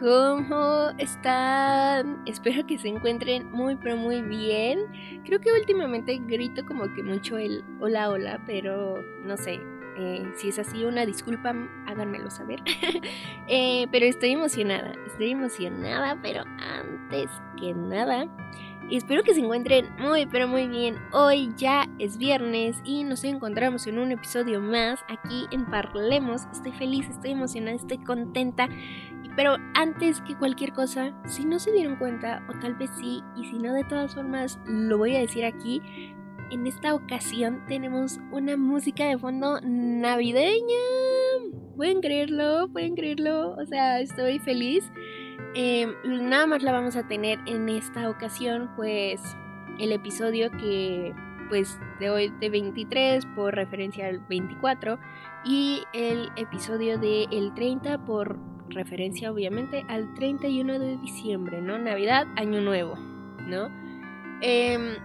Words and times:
¿cómo 0.00 0.90
están? 0.96 2.22
Espero 2.26 2.66
que 2.66 2.78
se 2.78 2.88
encuentren 2.88 3.50
muy, 3.52 3.76
pero 3.76 3.96
muy 3.96 4.22
bien. 4.22 4.80
Creo 5.24 5.40
que 5.40 5.52
últimamente 5.52 6.18
grito 6.26 6.64
como 6.64 6.92
que 6.94 7.02
mucho 7.02 7.36
el 7.36 7.62
hola, 7.80 8.10
hola, 8.10 8.42
pero 8.46 9.02
no 9.24 9.36
sé. 9.36 9.60
Eh, 10.00 10.32
si 10.36 10.48
es 10.48 10.58
así, 10.58 10.84
una 10.84 11.04
disculpa, 11.04 11.54
háganmelo 11.86 12.30
saber. 12.30 12.62
Eh, 13.52 13.88
pero 13.90 14.06
estoy 14.06 14.30
emocionada, 14.30 14.92
estoy 15.08 15.32
emocionada, 15.32 16.16
pero 16.22 16.44
antes 16.60 17.28
que 17.58 17.74
nada, 17.74 18.28
espero 18.92 19.24
que 19.24 19.34
se 19.34 19.40
encuentren 19.40 19.88
muy, 19.98 20.26
pero 20.26 20.46
muy 20.46 20.68
bien. 20.68 20.96
Hoy 21.12 21.52
ya 21.56 21.88
es 21.98 22.16
viernes 22.16 22.76
y 22.84 23.02
nos 23.02 23.24
encontramos 23.24 23.88
en 23.88 23.98
un 23.98 24.12
episodio 24.12 24.60
más 24.60 25.00
aquí 25.08 25.48
en 25.50 25.66
Parlemos. 25.66 26.42
Estoy 26.52 26.70
feliz, 26.70 27.08
estoy 27.08 27.32
emocionada, 27.32 27.76
estoy 27.76 27.98
contenta. 27.98 28.68
Pero 29.34 29.56
antes 29.74 30.20
que 30.20 30.36
cualquier 30.36 30.72
cosa, 30.72 31.12
si 31.26 31.44
no 31.44 31.58
se 31.58 31.72
dieron 31.72 31.96
cuenta, 31.96 32.44
o 32.48 32.52
tal 32.60 32.74
vez 32.74 32.90
sí, 33.00 33.22
y 33.36 33.46
si 33.46 33.58
no, 33.58 33.72
de 33.72 33.84
todas 33.84 34.14
formas, 34.14 34.60
lo 34.66 34.98
voy 34.98 35.16
a 35.16 35.20
decir 35.20 35.44
aquí. 35.44 35.82
En 36.50 36.66
esta 36.66 36.94
ocasión 36.94 37.64
tenemos 37.68 38.18
una 38.32 38.56
música 38.56 39.04
de 39.04 39.16
fondo 39.16 39.60
navideña. 39.62 40.76
Pueden 41.76 42.00
creerlo, 42.00 42.68
pueden 42.72 42.96
creerlo. 42.96 43.52
O 43.52 43.64
sea, 43.66 44.00
estoy 44.00 44.40
feliz. 44.40 44.90
Eh, 45.54 45.86
nada 46.04 46.46
más 46.46 46.62
la 46.62 46.72
vamos 46.72 46.96
a 46.96 47.06
tener 47.06 47.38
en 47.46 47.68
esta 47.68 48.10
ocasión, 48.10 48.70
pues 48.76 49.20
el 49.78 49.92
episodio 49.92 50.50
que, 50.50 51.14
pues 51.48 51.78
de 51.98 52.10
hoy 52.10 52.32
de 52.40 52.50
23 52.50 53.26
por 53.34 53.54
referencia 53.54 54.06
al 54.08 54.18
24 54.20 54.98
y 55.44 55.82
el 55.92 56.30
episodio 56.36 56.98
de 56.98 57.24
el 57.30 57.54
30 57.54 58.04
por 58.04 58.38
referencia 58.68 59.32
obviamente 59.32 59.84
al 59.88 60.14
31 60.14 60.78
de 60.78 60.96
diciembre, 60.98 61.60
¿no? 61.60 61.78
Navidad, 61.78 62.26
Año 62.36 62.60
Nuevo, 62.60 62.96
¿no? 63.46 63.68
Em, 64.42 64.96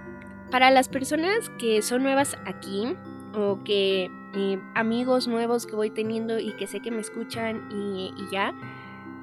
para 0.51 0.71
las 0.71 0.89
personas 0.89 1.49
que 1.57 1.81
son 1.81 2.03
nuevas 2.03 2.37
aquí 2.45 2.95
o 3.33 3.63
que 3.63 4.09
eh, 4.33 4.59
amigos 4.75 5.27
nuevos 5.27 5.65
que 5.65 5.75
voy 5.75 5.89
teniendo 5.89 6.39
y 6.39 6.53
que 6.53 6.67
sé 6.67 6.79
que 6.81 6.91
me 6.91 7.01
escuchan 7.01 7.67
y, 7.71 8.13
ya, 8.31 8.53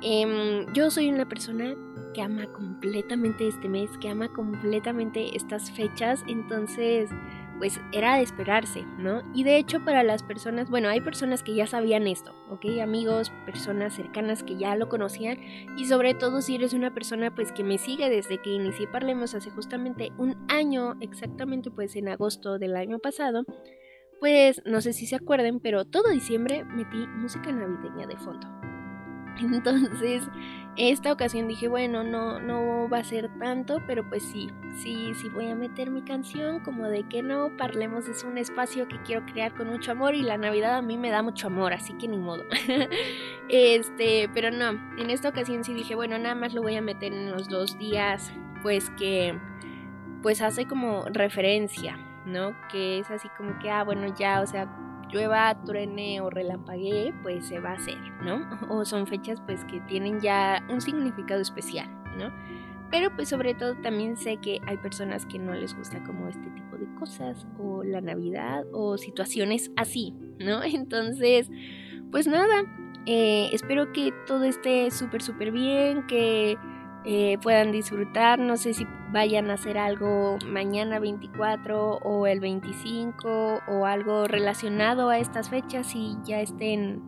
em, 0.02 0.66
yo 0.72 0.90
soy 0.90 1.10
una 1.10 1.28
persona 1.28 1.74
que 2.12 2.22
ama 2.22 2.46
completamente 2.52 3.48
este 3.48 3.68
mes, 3.68 3.90
que 3.98 4.08
ama 4.08 4.28
completamente 4.28 5.34
estas 5.36 5.70
fechas, 5.70 6.22
entonces 6.28 7.10
pues 7.62 7.80
era 7.92 8.16
de 8.16 8.22
esperarse, 8.22 8.82
¿no? 8.98 9.22
Y 9.32 9.44
de 9.44 9.56
hecho 9.56 9.84
para 9.84 10.02
las 10.02 10.24
personas, 10.24 10.68
bueno, 10.68 10.88
hay 10.88 11.00
personas 11.00 11.44
que 11.44 11.54
ya 11.54 11.64
sabían 11.68 12.08
esto, 12.08 12.34
¿ok? 12.50 12.80
Amigos, 12.82 13.30
personas 13.46 13.94
cercanas 13.94 14.42
que 14.42 14.56
ya 14.56 14.74
lo 14.74 14.88
conocían 14.88 15.38
y 15.76 15.84
sobre 15.84 16.14
todo 16.14 16.42
si 16.42 16.56
eres 16.56 16.72
una 16.72 16.92
persona 16.92 17.32
pues 17.32 17.52
que 17.52 17.62
me 17.62 17.78
sigue 17.78 18.10
desde 18.10 18.42
que 18.42 18.50
inicié 18.50 18.88
Parlemos 18.88 19.36
hace 19.36 19.50
justamente 19.50 20.10
un 20.18 20.44
año, 20.48 20.96
exactamente 21.00 21.70
pues 21.70 21.94
en 21.94 22.08
agosto 22.08 22.58
del 22.58 22.74
año 22.74 22.98
pasado, 22.98 23.44
pues 24.18 24.60
no 24.66 24.80
sé 24.80 24.92
si 24.92 25.06
se 25.06 25.14
acuerden, 25.14 25.60
pero 25.60 25.84
todo 25.84 26.10
diciembre 26.10 26.64
metí 26.64 27.06
música 27.14 27.52
navideña 27.52 28.08
de 28.08 28.16
fondo. 28.16 28.61
Entonces, 29.42 30.28
esta 30.76 31.12
ocasión 31.12 31.48
dije, 31.48 31.68
bueno, 31.68 32.02
no, 32.02 32.40
no 32.40 32.88
va 32.88 32.98
a 32.98 33.04
ser 33.04 33.28
tanto, 33.38 33.82
pero 33.86 34.08
pues 34.08 34.22
sí, 34.22 34.50
sí, 34.74 35.12
sí 35.14 35.28
voy 35.28 35.48
a 35.48 35.54
meter 35.54 35.90
mi 35.90 36.02
canción, 36.02 36.60
como 36.60 36.86
de 36.86 37.02
que 37.04 37.22
no, 37.22 37.54
Parlemos 37.58 38.08
es 38.08 38.24
un 38.24 38.38
espacio 38.38 38.88
que 38.88 39.02
quiero 39.02 39.26
crear 39.26 39.54
con 39.54 39.68
mucho 39.68 39.92
amor 39.92 40.14
y 40.14 40.22
la 40.22 40.38
Navidad 40.38 40.76
a 40.76 40.82
mí 40.82 40.96
me 40.96 41.10
da 41.10 41.22
mucho 41.22 41.48
amor, 41.48 41.74
así 41.74 41.92
que 41.94 42.08
ni 42.08 42.16
modo. 42.16 42.44
este, 43.50 44.30
pero 44.32 44.50
no, 44.50 44.70
en 44.98 45.10
esta 45.10 45.28
ocasión 45.28 45.62
sí 45.62 45.74
dije, 45.74 45.94
bueno, 45.94 46.18
nada 46.18 46.34
más 46.34 46.54
lo 46.54 46.62
voy 46.62 46.76
a 46.76 46.82
meter 46.82 47.12
en 47.12 47.30
los 47.30 47.48
dos 47.48 47.76
días, 47.78 48.32
pues 48.62 48.88
que, 48.90 49.38
pues 50.22 50.40
hace 50.40 50.66
como 50.66 51.04
referencia, 51.12 51.98
¿no? 52.24 52.56
Que 52.70 53.00
es 53.00 53.10
así 53.10 53.28
como 53.36 53.58
que, 53.58 53.70
ah, 53.70 53.84
bueno, 53.84 54.14
ya, 54.16 54.40
o 54.40 54.46
sea, 54.46 54.68
llueva, 55.12 55.62
truene 55.64 56.20
o 56.20 56.30
relampaguee, 56.30 57.12
pues 57.22 57.46
se 57.46 57.60
va 57.60 57.70
a 57.70 57.74
hacer, 57.74 57.98
¿no? 58.22 58.40
O 58.70 58.84
son 58.84 59.06
fechas 59.06 59.40
pues 59.46 59.64
que 59.64 59.80
tienen 59.80 60.20
ya 60.20 60.64
un 60.70 60.80
significado 60.80 61.40
especial, 61.40 61.88
¿no? 62.18 62.32
Pero 62.90 63.14
pues 63.16 63.28
sobre 63.28 63.54
todo 63.54 63.74
también 63.76 64.16
sé 64.16 64.36
que 64.36 64.60
hay 64.66 64.76
personas 64.76 65.24
que 65.24 65.38
no 65.38 65.54
les 65.54 65.74
gusta 65.74 66.02
como 66.04 66.28
este 66.28 66.50
tipo 66.50 66.76
de 66.76 66.86
cosas 66.96 67.46
o 67.58 67.82
la 67.82 68.02
Navidad 68.02 68.64
o 68.72 68.98
situaciones 68.98 69.70
así, 69.76 70.14
¿no? 70.38 70.62
Entonces, 70.64 71.50
pues 72.10 72.26
nada, 72.26 72.64
eh, 73.06 73.48
espero 73.52 73.92
que 73.92 74.12
todo 74.26 74.44
esté 74.44 74.90
súper, 74.90 75.22
súper 75.22 75.52
bien, 75.52 76.06
que 76.06 76.58
eh, 77.04 77.38
puedan 77.42 77.72
disfrutar. 77.72 78.38
No 78.38 78.56
sé 78.56 78.74
si 78.74 78.86
vayan 79.10 79.50
a 79.50 79.54
hacer 79.54 79.78
algo 79.78 80.38
mañana 80.46 80.98
24 80.98 81.96
o 81.96 82.26
el 82.26 82.40
25 82.40 83.62
o 83.66 83.86
algo 83.86 84.26
relacionado 84.26 85.08
a 85.08 85.18
estas 85.18 85.50
fechas 85.50 85.94
y 85.94 86.16
ya 86.24 86.40
estén 86.40 87.02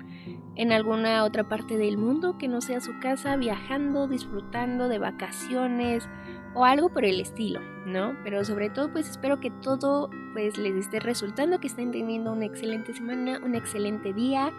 en 0.57 0.73
alguna 0.73 1.25
otra 1.25 1.49
parte 1.49 1.77
del 1.77 1.97
mundo 1.99 2.39
que 2.39 2.49
no 2.49 2.61
sea 2.61 2.81
su 2.81 2.99
casa, 3.01 3.37
viajando, 3.37 4.07
disfrutando 4.07 4.89
de 4.89 4.99
vacaciones 4.99 6.09
o 6.55 6.65
algo 6.65 6.89
por 6.91 7.05
el 7.05 7.21
estilo, 7.21 7.61
¿no? 7.87 8.17
Pero 8.23 8.45
sobre 8.45 8.71
todo 8.71 8.93
pues 8.93 9.09
espero 9.09 9.41
que 9.41 9.51
todo 9.51 10.11
pues 10.33 10.57
les 10.59 10.75
esté 10.75 11.01
resultando, 11.01 11.59
que 11.59 11.67
estén 11.67 11.91
teniendo 11.91 12.33
una 12.33 12.45
excelente 12.45 12.95
semana, 12.95 13.41
un 13.45 13.55
excelente 13.55 14.13
día 14.13 14.53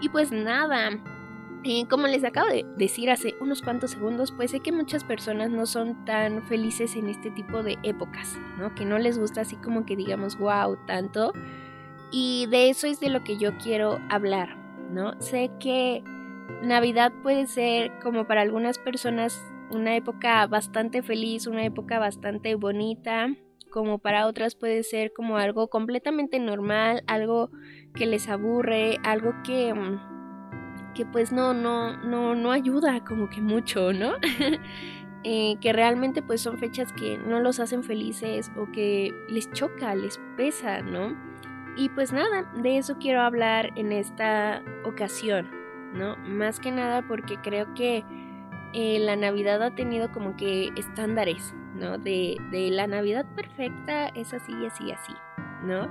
y 0.00 0.10
pues 0.10 0.30
nada, 0.30 0.90
eh, 1.68 1.86
como 1.88 2.06
les 2.06 2.24
acabo 2.24 2.48
de 2.48 2.64
decir 2.76 3.10
hace 3.10 3.34
unos 3.40 3.60
cuantos 3.60 3.90
segundos, 3.90 4.32
pues 4.32 4.52
sé 4.52 4.60
que 4.60 4.72
muchas 4.72 5.04
personas 5.04 5.50
no 5.50 5.66
son 5.66 6.04
tan 6.06 6.46
felices 6.46 6.96
en 6.96 7.08
este 7.08 7.30
tipo 7.30 7.62
de 7.62 7.76
épocas, 7.82 8.38
¿no? 8.56 8.74
Que 8.74 8.86
no 8.86 8.98
les 8.98 9.18
gusta 9.18 9.42
así 9.42 9.56
como 9.56 9.84
que 9.84 9.94
digamos, 9.94 10.38
wow, 10.38 10.78
tanto. 10.86 11.32
Y 12.10 12.46
de 12.46 12.70
eso 12.70 12.86
es 12.86 13.00
de 13.00 13.10
lo 13.10 13.22
que 13.22 13.36
yo 13.36 13.58
quiero 13.58 13.98
hablar, 14.08 14.56
¿no? 14.90 15.20
Sé 15.20 15.50
que 15.60 16.02
Navidad 16.62 17.12
puede 17.22 17.46
ser 17.46 17.92
como 18.02 18.26
para 18.26 18.40
algunas 18.40 18.78
personas 18.78 19.44
una 19.70 19.94
época 19.94 20.46
bastante 20.46 21.02
feliz, 21.02 21.46
una 21.46 21.64
época 21.64 21.98
bastante 21.98 22.54
bonita, 22.54 23.28
como 23.70 23.98
para 23.98 24.26
otras 24.26 24.54
puede 24.54 24.82
ser 24.82 25.12
como 25.12 25.36
algo 25.36 25.68
completamente 25.68 26.38
normal, 26.38 27.04
algo 27.06 27.50
que 27.94 28.06
les 28.06 28.28
aburre, 28.28 28.96
algo 29.04 29.34
que 29.44 29.74
que 30.98 31.06
pues 31.06 31.30
no, 31.30 31.54
no, 31.54 31.96
no, 31.98 32.34
no 32.34 32.50
ayuda 32.50 33.04
como 33.04 33.30
que 33.30 33.40
mucho, 33.40 33.92
¿no? 33.92 34.14
eh, 35.22 35.56
que 35.60 35.72
realmente 35.72 36.22
pues 36.22 36.40
son 36.40 36.58
fechas 36.58 36.92
que 36.92 37.18
no 37.18 37.38
los 37.38 37.60
hacen 37.60 37.84
felices 37.84 38.50
o 38.56 38.66
que 38.72 39.14
les 39.28 39.48
choca, 39.52 39.94
les 39.94 40.20
pesa, 40.36 40.82
¿no? 40.82 41.16
Y 41.76 41.88
pues 41.90 42.12
nada, 42.12 42.50
de 42.60 42.78
eso 42.78 42.98
quiero 42.98 43.20
hablar 43.20 43.70
en 43.76 43.92
esta 43.92 44.60
ocasión, 44.84 45.48
¿no? 45.94 46.16
Más 46.16 46.58
que 46.58 46.72
nada 46.72 47.06
porque 47.06 47.36
creo 47.36 47.72
que 47.74 48.04
eh, 48.74 48.98
la 48.98 49.14
Navidad 49.14 49.62
ha 49.62 49.76
tenido 49.76 50.10
como 50.10 50.36
que 50.36 50.72
estándares, 50.76 51.54
¿no? 51.76 51.96
De, 51.98 52.38
de 52.50 52.70
la 52.72 52.88
Navidad 52.88 53.24
perfecta 53.36 54.08
es 54.08 54.34
así, 54.34 54.52
así, 54.66 54.90
así, 54.90 55.14
¿no? 55.62 55.88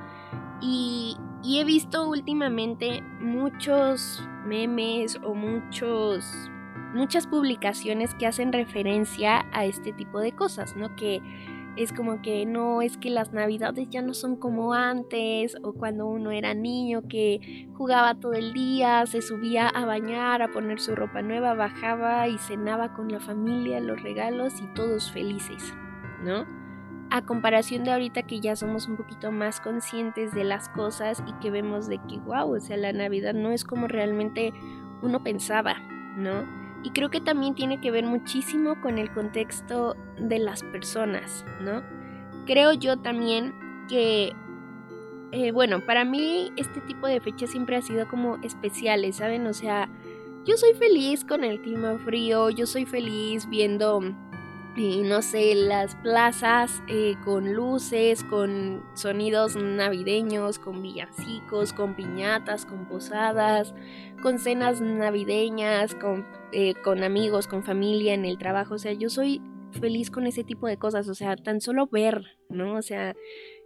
Y, 0.59 1.15
y, 1.43 1.61
he 1.61 1.63
visto 1.63 2.09
últimamente 2.09 3.01
muchos 3.21 4.27
memes 4.47 5.19
o 5.23 5.33
muchos 5.33 6.49
muchas 6.93 7.27
publicaciones 7.27 8.15
que 8.15 8.27
hacen 8.27 8.53
referencia 8.53 9.45
a 9.51 9.65
este 9.65 9.93
tipo 9.93 10.19
de 10.19 10.31
cosas, 10.31 10.75
¿no? 10.75 10.95
Que 10.95 11.21
es 11.75 11.93
como 11.93 12.21
que 12.23 12.45
no 12.45 12.81
es 12.81 12.97
que 12.97 13.11
las 13.11 13.33
navidades 13.33 13.87
ya 13.89 14.01
no 14.01 14.15
son 14.15 14.35
como 14.35 14.73
antes 14.73 15.55
o 15.61 15.73
cuando 15.73 16.07
uno 16.07 16.31
era 16.31 16.55
niño 16.55 17.03
que 17.07 17.67
jugaba 17.75 18.15
todo 18.15 18.33
el 18.33 18.51
día, 18.51 19.05
se 19.05 19.21
subía 19.21 19.67
a 19.67 19.85
bañar, 19.85 20.41
a 20.41 20.47
poner 20.47 20.79
su 20.79 20.95
ropa 20.95 21.21
nueva, 21.21 21.53
bajaba 21.53 22.27
y 22.27 22.37
cenaba 22.39 22.93
con 22.93 23.11
la 23.11 23.19
familia, 23.19 23.79
los 23.79 24.01
regalos 24.01 24.59
y 24.59 24.73
todos 24.73 25.11
felices, 25.11 25.73
¿no? 26.23 26.56
A 27.09 27.21
comparación 27.23 27.83
de 27.83 27.91
ahorita 27.91 28.23
que 28.23 28.39
ya 28.39 28.55
somos 28.55 28.87
un 28.87 28.97
poquito 28.97 29.31
más 29.31 29.61
conscientes 29.61 30.33
de 30.33 30.43
las 30.43 30.69
cosas 30.69 31.23
y 31.27 31.33
que 31.39 31.51
vemos 31.51 31.87
de 31.87 31.99
que, 32.07 32.17
wow, 32.19 32.55
o 32.55 32.59
sea, 32.59 32.77
la 32.77 32.93
Navidad 32.93 33.33
no 33.33 33.51
es 33.51 33.63
como 33.63 33.87
realmente 33.87 34.53
uno 35.01 35.23
pensaba, 35.23 35.75
¿no? 36.15 36.45
Y 36.83 36.91
creo 36.91 37.09
que 37.09 37.21
también 37.21 37.55
tiene 37.55 37.81
que 37.81 37.91
ver 37.91 38.05
muchísimo 38.05 38.79
con 38.81 38.97
el 38.97 39.11
contexto 39.11 39.95
de 40.19 40.39
las 40.39 40.63
personas, 40.63 41.45
¿no? 41.61 41.81
creo 42.47 42.73
yo 42.73 42.97
también 42.97 43.53
que, 43.87 44.33
eh, 45.31 45.51
bueno, 45.51 45.85
para 45.85 46.05
mí 46.05 46.51
este 46.55 46.81
tipo 46.81 47.05
de 47.05 47.19
fechas 47.19 47.51
siempre 47.51 47.75
ha 47.75 47.81
sido 47.83 48.07
como 48.07 48.37
especiales, 48.37 49.17
¿saben? 49.17 49.45
O 49.45 49.53
sea, 49.53 49.89
yo 50.45 50.57
soy 50.57 50.73
feliz 50.73 51.23
con 51.23 51.43
el 51.43 51.61
clima 51.61 51.99
frío, 51.99 52.49
yo 52.49 52.65
soy 52.65 52.85
feliz 52.85 53.47
viendo 53.47 54.01
y 54.77 55.01
no 55.01 55.21
sé, 55.21 55.55
las 55.55 55.95
plazas 55.95 56.83
eh, 56.87 57.15
con 57.25 57.53
luces, 57.53 58.23
con 58.23 58.83
sonidos 58.93 59.55
navideños, 59.55 60.59
con 60.59 60.81
villancicos, 60.81 61.73
con 61.73 61.95
piñatas, 61.95 62.65
con 62.65 62.85
posadas, 62.87 63.73
con 64.21 64.39
cenas 64.39 64.79
navideñas, 64.79 65.95
con, 65.95 66.25
eh, 66.51 66.75
con 66.83 67.03
amigos, 67.03 67.47
con 67.47 67.63
familia 67.63 68.13
en 68.13 68.25
el 68.25 68.37
trabajo. 68.37 68.75
O 68.75 68.79
sea, 68.79 68.93
yo 68.93 69.09
soy 69.09 69.41
feliz 69.71 70.11
con 70.11 70.27
ese 70.27 70.43
tipo 70.43 70.67
de 70.67 70.77
cosas, 70.77 71.07
o 71.09 71.15
sea, 71.15 71.35
tan 71.35 71.59
solo 71.59 71.87
ver, 71.87 72.37
¿no? 72.49 72.75
O 72.75 72.81
sea, 72.81 73.15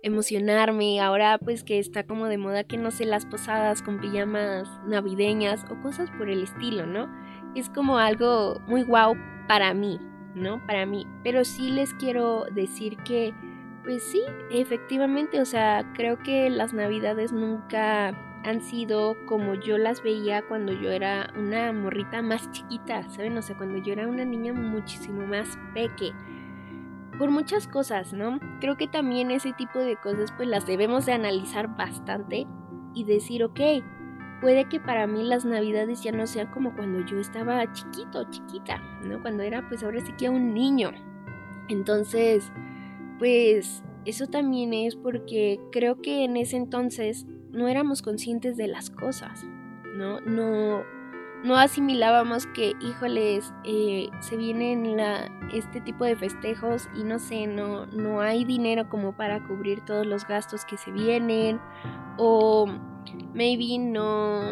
emocionarme. 0.03 0.99
Ahora 1.01 1.37
pues 1.37 1.63
que 1.63 1.79
está 1.79 2.05
como 2.05 2.27
de 2.27 2.37
moda 2.37 2.63
que 2.63 2.77
no 2.77 2.91
sé, 2.91 3.05
las 3.05 3.25
posadas 3.25 3.81
con 3.81 3.99
pijamas 3.99 4.67
navideñas 4.87 5.65
o 5.69 5.81
cosas 5.81 6.09
por 6.11 6.29
el 6.29 6.43
estilo, 6.43 6.85
¿no? 6.85 7.09
Es 7.55 7.69
como 7.69 7.97
algo 7.97 8.59
muy 8.67 8.83
guau 8.83 9.15
para 9.47 9.73
mí, 9.73 9.99
¿no? 10.35 10.65
Para 10.65 10.85
mí. 10.85 11.07
Pero 11.23 11.43
sí 11.43 11.71
les 11.71 11.93
quiero 11.93 12.45
decir 12.51 12.97
que, 12.97 13.33
pues 13.83 14.03
sí, 14.03 14.21
efectivamente, 14.51 15.41
o 15.41 15.45
sea, 15.45 15.91
creo 15.93 16.17
que 16.19 16.49
las 16.49 16.73
navidades 16.73 17.31
nunca 17.31 18.09
han 18.43 18.61
sido 18.61 19.15
como 19.27 19.55
yo 19.55 19.77
las 19.77 20.01
veía 20.01 20.41
cuando 20.47 20.73
yo 20.73 20.89
era 20.89 21.31
una 21.37 21.71
morrita 21.71 22.21
más 22.21 22.49
chiquita, 22.51 23.07
¿saben? 23.09 23.37
O 23.37 23.41
sea, 23.41 23.57
cuando 23.57 23.77
yo 23.77 23.93
era 23.93 24.07
una 24.07 24.25
niña 24.25 24.53
muchísimo 24.53 25.25
más 25.27 25.57
peque. 25.73 26.11
Por 27.17 27.29
muchas 27.29 27.67
cosas, 27.67 28.13
¿no? 28.13 28.39
Creo 28.59 28.77
que 28.77 28.87
también 28.87 29.29
ese 29.29 29.53
tipo 29.53 29.79
de 29.79 29.95
cosas 29.95 30.31
pues 30.31 30.49
las 30.49 30.65
debemos 30.65 31.05
de 31.05 31.13
analizar 31.13 31.75
bastante 31.75 32.47
y 32.95 33.03
decir, 33.03 33.43
ok, 33.43 33.59
puede 34.41 34.65
que 34.65 34.79
para 34.79 35.07
mí 35.07 35.23
las 35.23 35.45
navidades 35.45 36.03
ya 36.03 36.11
no 36.11 36.27
sean 36.27 36.47
como 36.47 36.75
cuando 36.75 37.05
yo 37.05 37.19
estaba 37.19 37.71
chiquito, 37.71 38.23
chiquita, 38.29 38.77
¿no? 39.03 39.21
Cuando 39.21 39.43
era 39.43 39.67
pues 39.69 39.83
ahora 39.83 40.01
sí 40.01 40.11
que 40.17 40.27
un 40.27 40.53
niño. 40.53 40.91
Entonces, 41.69 42.51
pues 43.19 43.83
eso 44.03 44.27
también 44.27 44.73
es 44.73 44.95
porque 44.95 45.59
creo 45.71 46.01
que 46.01 46.25
en 46.25 46.35
ese 46.35 46.57
entonces 46.57 47.25
no 47.51 47.67
éramos 47.67 48.01
conscientes 48.01 48.57
de 48.57 48.67
las 48.67 48.89
cosas, 48.89 49.45
¿no? 49.95 50.19
No, 50.21 50.83
no 51.43 51.57
asimilábamos 51.57 52.47
que, 52.47 52.73
híjoles, 52.81 53.53
eh, 53.63 54.09
se 54.21 54.38
vienen 54.38 54.97
la, 54.97 55.29
este 55.53 55.81
tipo 55.81 56.03
de 56.05 56.15
festejos 56.15 56.89
y 56.95 57.03
no 57.03 57.19
sé, 57.19 57.45
no, 57.45 57.85
no 57.88 58.21
hay 58.21 58.43
dinero 58.43 58.89
como 58.89 59.15
para 59.15 59.45
cubrir 59.47 59.81
todos 59.81 60.05
los 60.05 60.27
gastos 60.27 60.65
que 60.65 60.77
se 60.77 60.91
vienen 60.91 61.59
o 62.17 62.67
maybe 63.33 63.77
no, 63.77 64.51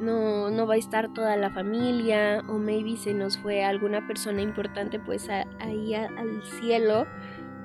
no, 0.00 0.50
no 0.50 0.66
va 0.66 0.74
a 0.74 0.78
estar 0.78 1.12
toda 1.12 1.36
la 1.36 1.50
familia 1.50 2.42
o 2.48 2.58
maybe 2.58 2.96
se 2.96 3.14
nos 3.14 3.38
fue 3.38 3.64
alguna 3.64 4.06
persona 4.06 4.42
importante 4.42 4.98
pues 4.98 5.28
ahí 5.28 5.94
al 5.94 6.42
cielo 6.60 7.06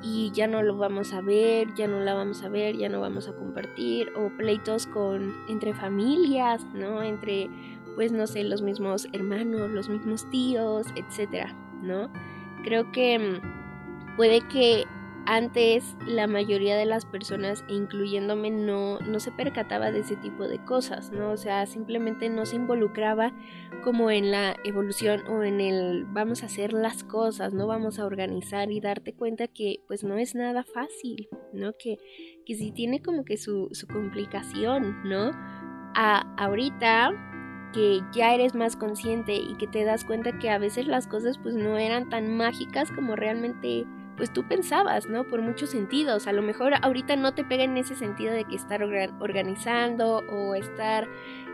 y 0.02 0.32
ya 0.32 0.48
no 0.48 0.62
lo 0.62 0.78
vamos 0.78 1.14
a 1.14 1.22
ver, 1.22 1.74
ya 1.74 1.88
no 1.88 2.00
la 2.00 2.14
vamos 2.14 2.44
a 2.44 2.50
ver, 2.50 2.78
ya 2.78 2.90
no 2.90 3.02
vamos 3.02 3.28
a 3.28 3.34
compartir 3.34 4.12
o 4.16 4.30
pleitos 4.38 4.86
con 4.86 5.36
entre 5.50 5.74
familias, 5.74 6.64
¿no? 6.74 7.02
Entre 7.02 7.50
pues 7.96 8.12
no 8.12 8.28
sé, 8.28 8.44
los 8.44 8.62
mismos 8.62 9.08
hermanos, 9.12 9.72
los 9.72 9.90
mismos 9.90 10.30
tíos, 10.30 10.86
etcétera, 10.96 11.56
¿no? 11.82 12.12
Creo 12.64 12.92
que 12.92 13.18
mm, 13.18 14.16
puede 14.16 14.42
que 14.42 14.86
antes 15.30 15.98
la 16.06 16.26
mayoría 16.26 16.78
de 16.78 16.86
las 16.86 17.06
personas, 17.06 17.66
incluyéndome, 17.68 18.50
no, 18.50 18.98
no 19.00 19.20
se 19.20 19.30
percataba 19.34 19.92
de 19.92 20.00
ese 20.00 20.16
tipo 20.16 20.48
de 20.48 20.64
cosas, 20.64 21.12
¿no? 21.12 21.32
O 21.32 21.38
sea, 21.38 21.66
simplemente 21.66 22.30
no 22.30 22.46
se 22.46 22.56
involucraba 22.56 23.34
como 23.84 24.10
en 24.10 24.32
la 24.32 24.56
evolución 24.64 25.28
o 25.28 25.44
en 25.44 25.60
el 25.60 26.06
vamos 26.06 26.44
a 26.44 26.46
hacer 26.46 26.72
las 26.72 27.04
cosas, 27.04 27.54
¿no? 27.54 27.68
Vamos 27.68 28.00
a 28.00 28.06
organizar 28.06 28.72
y 28.72 28.80
darte 28.80 29.14
cuenta 29.14 29.50
que 29.50 29.82
pues 29.86 30.06
no 30.06 30.18
es 30.18 30.34
nada 30.34 30.64
fácil, 30.64 31.28
¿no? 31.52 31.74
Que, 31.78 31.98
que 32.46 32.56
sí 32.56 32.72
tiene 32.72 33.02
como 33.02 33.26
que 33.26 33.36
su, 33.36 33.68
su 33.74 33.86
complicación, 33.86 35.04
¿no? 35.04 35.32
A, 35.94 36.22
ahorita 36.38 37.12
que 37.74 38.00
ya 38.14 38.34
eres 38.34 38.56
más 38.56 38.78
consciente 38.78 39.36
y 39.36 39.58
que 39.58 39.68
te 39.68 39.84
das 39.84 40.06
cuenta 40.06 40.40
que 40.40 40.50
a 40.50 40.58
veces 40.58 40.88
las 40.88 41.06
cosas 41.06 41.38
pues 41.38 41.54
no 41.54 41.78
eran 41.78 42.08
tan 42.08 42.34
mágicas 42.34 42.94
como 42.94 43.18
realmente 43.18 43.86
pues 44.18 44.34
tú 44.34 44.48
pensabas, 44.48 45.08
¿no? 45.08 45.26
Por 45.26 45.42
muchos 45.42 45.70
sentidos. 45.70 46.28
A 46.28 46.34
lo 46.34 46.42
mejor 46.42 46.74
ahorita 46.82 47.16
no 47.16 47.34
te 47.34 47.44
pega 47.44 47.64
en 47.64 47.78
ese 47.78 47.96
sentido 47.96 48.34
de 48.34 48.44
que 48.46 48.56
estar 48.56 48.82
organizando 48.84 50.24
o 50.30 50.56
estar, 50.56 51.08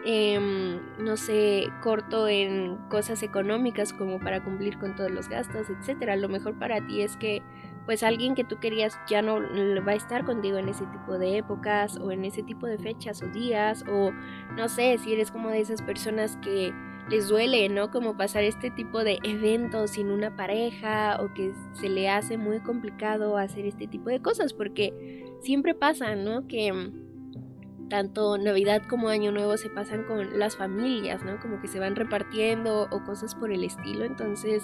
em, 0.05 0.79
no 0.97 1.17
sé, 1.17 1.67
corto 1.81 2.29
en 2.29 2.77
cosas 2.89 3.21
económicas 3.21 3.91
como 3.91 4.19
para 4.19 4.43
cumplir 4.43 4.79
con 4.79 4.95
todos 4.95 5.11
los 5.11 5.27
gastos, 5.27 5.69
etcétera. 5.69 6.15
Lo 6.15 6.29
mejor 6.29 6.57
para 6.57 6.85
ti 6.87 7.01
es 7.01 7.17
que 7.17 7.43
pues 7.85 8.01
alguien 8.01 8.33
que 8.33 8.45
tú 8.45 8.59
querías 8.59 8.97
ya 9.07 9.21
no 9.21 9.41
va 9.85 9.91
a 9.91 9.95
estar 9.95 10.23
contigo 10.23 10.57
en 10.57 10.69
ese 10.69 10.85
tipo 10.85 11.17
de 11.17 11.37
épocas 11.37 11.97
o 11.97 12.11
en 12.11 12.23
ese 12.23 12.41
tipo 12.41 12.65
de 12.65 12.77
fechas 12.77 13.21
o 13.21 13.27
días 13.27 13.83
o 13.89 14.11
no 14.55 14.69
sé 14.69 14.97
si 14.99 15.11
eres 15.11 15.31
como 15.31 15.49
de 15.49 15.59
esas 15.59 15.81
personas 15.81 16.37
que 16.37 16.73
les 17.09 17.27
duele, 17.27 17.69
¿no? 17.69 17.91
Como 17.91 18.17
pasar 18.17 18.43
este 18.43 18.71
tipo 18.71 19.03
de 19.03 19.19
eventos 19.23 19.91
sin 19.91 20.09
una 20.09 20.35
pareja 20.35 21.17
o 21.21 21.33
que 21.33 21.53
se 21.73 21.89
le 21.89 22.09
hace 22.09 22.37
muy 22.37 22.59
complicado 22.59 23.37
hacer 23.37 23.65
este 23.65 23.87
tipo 23.87 24.09
de 24.09 24.21
cosas 24.21 24.53
porque 24.53 25.25
siempre 25.41 25.75
pasa, 25.75 26.15
¿no? 26.15 26.47
Que 26.47 26.71
mm, 26.71 27.89
tanto 27.89 28.37
Navidad 28.37 28.81
como 28.89 29.09
Año 29.09 29.31
Nuevo 29.31 29.57
se 29.57 29.69
pasan 29.69 30.03
con 30.03 30.39
las 30.39 30.55
familias, 30.55 31.23
¿no? 31.23 31.39
Como 31.39 31.61
que 31.61 31.67
se 31.67 31.79
van 31.79 31.95
repartiendo 31.95 32.87
o 32.89 33.03
cosas 33.03 33.35
por 33.35 33.51
el 33.51 33.63
estilo, 33.63 34.05
entonces 34.05 34.63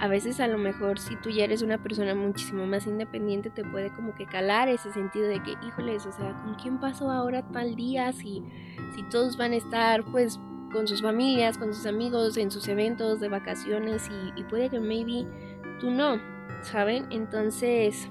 a 0.00 0.08
veces 0.08 0.40
a 0.40 0.48
lo 0.48 0.58
mejor 0.58 0.98
si 0.98 1.16
tú 1.16 1.30
ya 1.30 1.44
eres 1.44 1.62
una 1.62 1.82
persona 1.82 2.14
muchísimo 2.14 2.66
más 2.66 2.86
independiente 2.86 3.50
te 3.50 3.64
puede 3.64 3.92
como 3.92 4.14
que 4.14 4.26
calar 4.26 4.68
ese 4.68 4.92
sentido 4.92 5.26
de 5.26 5.42
que, 5.42 5.52
híjoles, 5.66 6.06
o 6.06 6.12
sea, 6.12 6.40
¿con 6.42 6.54
quién 6.54 6.78
paso 6.78 7.10
ahora 7.10 7.42
tal 7.52 7.74
día? 7.74 8.12
Si, 8.12 8.42
si 8.94 9.02
todos 9.04 9.36
van 9.36 9.52
a 9.52 9.56
estar 9.56 10.04
pues 10.04 10.40
con 10.74 10.88
sus 10.88 11.00
familias, 11.00 11.56
con 11.56 11.72
sus 11.72 11.86
amigos, 11.86 12.36
en 12.36 12.50
sus 12.50 12.66
eventos 12.66 13.20
de 13.20 13.28
vacaciones 13.28 14.10
y, 14.36 14.42
puede 14.42 14.68
que 14.68 14.80
maybe 14.80 15.24
tú 15.80 15.90
no, 15.90 16.20
¿saben? 16.62 17.06
Entonces 17.10 18.10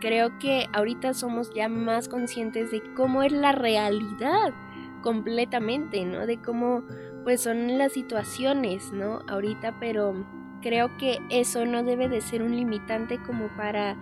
creo 0.00 0.38
que 0.38 0.66
ahorita 0.72 1.12
somos 1.12 1.52
ya 1.52 1.68
más 1.68 2.08
conscientes 2.08 2.70
de 2.70 2.82
cómo 2.94 3.24
es 3.24 3.32
la 3.32 3.50
realidad 3.50 4.54
completamente, 5.02 6.04
¿no? 6.04 6.24
De 6.26 6.40
cómo 6.40 6.84
pues 7.24 7.42
son 7.42 7.78
las 7.78 7.92
situaciones, 7.92 8.92
¿no? 8.92 9.22
Ahorita, 9.26 9.78
pero 9.80 10.14
creo 10.62 10.96
que 10.96 11.18
eso 11.30 11.66
no 11.66 11.82
debe 11.82 12.08
de 12.08 12.20
ser 12.20 12.44
un 12.44 12.54
limitante 12.54 13.20
como 13.24 13.48
para 13.56 13.96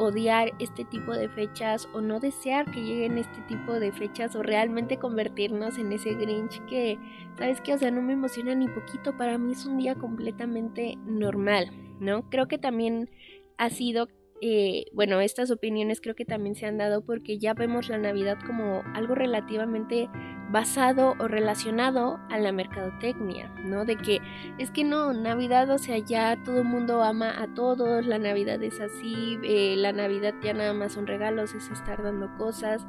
odiar 0.00 0.52
este 0.58 0.84
tipo 0.84 1.12
de 1.12 1.28
fechas 1.28 1.88
o 1.92 2.00
no 2.00 2.20
desear 2.20 2.70
que 2.70 2.82
lleguen 2.82 3.18
este 3.18 3.40
tipo 3.42 3.78
de 3.78 3.92
fechas 3.92 4.34
o 4.34 4.42
realmente 4.42 4.98
convertirnos 4.98 5.76
en 5.78 5.92
ese 5.92 6.14
Grinch 6.14 6.64
que, 6.66 6.98
¿sabes 7.36 7.60
qué? 7.60 7.74
O 7.74 7.78
sea, 7.78 7.90
no 7.90 8.00
me 8.00 8.14
emociona 8.14 8.54
ni 8.54 8.66
poquito, 8.66 9.16
para 9.16 9.36
mí 9.36 9.52
es 9.52 9.66
un 9.66 9.76
día 9.76 9.94
completamente 9.94 10.96
normal, 11.04 11.70
¿no? 12.00 12.28
Creo 12.30 12.48
que 12.48 12.58
también 12.58 13.10
ha 13.58 13.68
sido 13.68 14.08
eh, 14.42 14.86
bueno, 14.92 15.20
estas 15.20 15.50
opiniones 15.50 16.00
creo 16.00 16.14
que 16.14 16.24
también 16.24 16.54
se 16.54 16.66
han 16.66 16.78
dado 16.78 17.04
porque 17.04 17.38
ya 17.38 17.52
vemos 17.52 17.88
la 17.88 17.98
Navidad 17.98 18.38
como 18.46 18.82
algo 18.94 19.14
relativamente 19.14 20.08
basado 20.50 21.14
o 21.18 21.28
relacionado 21.28 22.18
a 22.30 22.38
la 22.38 22.50
mercadotecnia, 22.50 23.52
¿no? 23.64 23.84
De 23.84 23.96
que 23.96 24.20
es 24.58 24.70
que 24.70 24.82
no, 24.82 25.12
Navidad, 25.12 25.70
o 25.70 25.78
sea, 25.78 25.98
ya 25.98 26.42
todo 26.42 26.58
el 26.58 26.64
mundo 26.64 27.02
ama 27.02 27.40
a 27.40 27.54
todos, 27.54 28.06
la 28.06 28.18
Navidad 28.18 28.62
es 28.62 28.80
así, 28.80 29.38
eh, 29.44 29.76
la 29.76 29.92
Navidad 29.92 30.34
ya 30.42 30.54
nada 30.54 30.72
más 30.72 30.92
son 30.92 31.06
regalos, 31.06 31.54
es 31.54 31.70
estar 31.70 32.02
dando 32.02 32.34
cosas, 32.36 32.86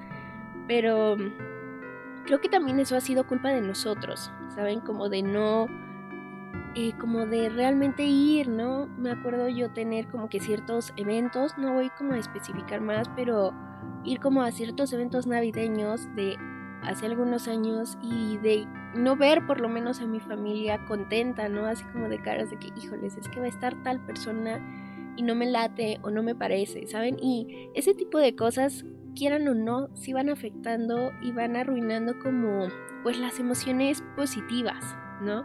pero 0.68 1.18
creo 2.26 2.40
que 2.40 2.50
también 2.50 2.80
eso 2.80 2.96
ha 2.96 3.02
sido 3.02 3.28
culpa 3.28 3.50
de 3.50 3.62
nosotros, 3.62 4.32
¿saben? 4.56 4.80
Como 4.80 5.10
de 5.10 5.22
no 5.22 5.68
eh, 6.76 6.94
como 7.00 7.26
de 7.26 7.50
realmente 7.50 8.04
ir, 8.04 8.48
¿no? 8.48 8.88
Me 8.98 9.12
acuerdo 9.12 9.50
yo 9.50 9.72
tener 9.72 10.08
como 10.08 10.30
que 10.30 10.40
ciertos 10.40 10.94
eventos, 10.96 11.58
no 11.58 11.74
voy 11.74 11.90
como 11.98 12.14
a 12.14 12.18
especificar 12.18 12.82
más, 12.82 13.10
pero 13.16 13.54
ir 14.04 14.20
como 14.20 14.42
a 14.42 14.52
ciertos 14.52 14.94
eventos 14.94 15.28
navideños 15.28 16.08
de 16.16 16.38
hace 16.84 17.06
algunos 17.06 17.48
años 17.48 17.98
y 18.02 18.38
de 18.38 18.68
no 18.96 19.16
ver 19.16 19.46
por 19.46 19.60
lo 19.60 19.70
menos 19.70 20.02
a 20.02 20.08
mi 20.08 20.20
familia 20.20 20.84
contenta, 20.86 21.48
¿no? 21.50 21.66
Así 21.66 21.84
como 21.86 22.10
de 22.10 22.22
caras 22.22 22.50
de 22.50 22.58
que, 22.58 22.70
híjoles, 22.78 23.18
es 23.18 23.28
que 23.30 23.40
va 23.40 23.46
a 23.46 23.50
estar 23.50 23.82
tal 23.84 24.04
persona 24.06 24.60
y 25.18 25.24
no 25.24 25.36
me 25.36 25.46
late 25.46 26.00
o 26.04 26.10
no 26.10 26.24
me 26.24 26.36
parece, 26.36 26.88
¿saben? 26.88 27.18
Y 27.22 27.70
ese 27.76 27.94
tipo 27.94 28.18
de 28.18 28.36
cosas, 28.36 28.86
quieran 29.16 29.48
o 29.48 29.54
no, 29.54 29.90
sí 29.96 30.14
van 30.14 30.30
afectando 30.30 31.12
y 31.22 31.32
van 31.32 31.56
arruinando 31.56 32.18
como 32.20 32.68
pues 33.04 33.20
las 33.20 33.40
emociones 33.40 34.04
positivas, 34.16 34.96
¿no? 35.22 35.44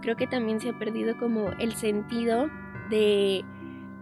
Creo 0.00 0.16
que 0.16 0.26
también 0.26 0.60
se 0.60 0.70
ha 0.70 0.78
perdido 0.78 1.16
como 1.18 1.50
el 1.58 1.74
sentido 1.74 2.48
de, 2.90 3.44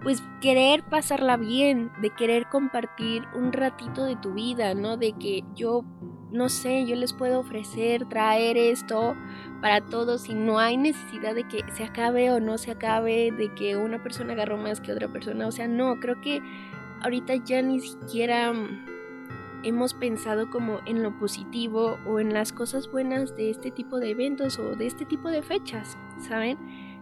pues 0.02 0.22
querer 0.40 0.82
pasarla 0.84 1.36
bien, 1.36 1.90
de 2.00 2.10
querer 2.10 2.46
compartir 2.48 3.24
un 3.34 3.52
ratito 3.52 4.04
de 4.04 4.16
tu 4.16 4.34
vida, 4.34 4.74
¿no? 4.74 4.96
De 4.96 5.12
que 5.12 5.44
yo, 5.54 5.84
no 6.30 6.48
sé, 6.48 6.86
yo 6.86 6.96
les 6.96 7.12
puedo 7.12 7.40
ofrecer, 7.40 8.08
traer 8.08 8.56
esto 8.56 9.16
para 9.60 9.80
todos 9.80 10.28
y 10.28 10.34
no 10.34 10.58
hay 10.58 10.76
necesidad 10.76 11.34
de 11.34 11.44
que 11.48 11.64
se 11.72 11.84
acabe 11.84 12.30
o 12.30 12.40
no 12.40 12.58
se 12.58 12.70
acabe, 12.70 13.32
de 13.32 13.52
que 13.54 13.76
una 13.76 14.02
persona 14.02 14.34
agarró 14.34 14.56
más 14.56 14.80
que 14.80 14.92
otra 14.92 15.08
persona, 15.08 15.46
o 15.46 15.52
sea, 15.52 15.66
no, 15.66 15.98
creo 15.98 16.20
que 16.20 16.40
ahorita 17.02 17.34
ya 17.44 17.62
ni 17.62 17.80
siquiera 17.80 18.52
hemos 19.66 19.94
pensado 19.94 20.48
como 20.48 20.80
en 20.86 21.02
lo 21.02 21.18
positivo 21.18 21.98
o 22.06 22.20
en 22.20 22.32
las 22.32 22.52
cosas 22.52 22.88
buenas 22.88 23.36
de 23.36 23.50
este 23.50 23.72
tipo 23.72 23.98
de 23.98 24.10
eventos 24.10 24.60
o 24.60 24.76
de 24.76 24.86
este 24.86 25.04
tipo 25.04 25.28
de 25.28 25.42
fechas, 25.42 25.98
¿saben? 26.20 26.56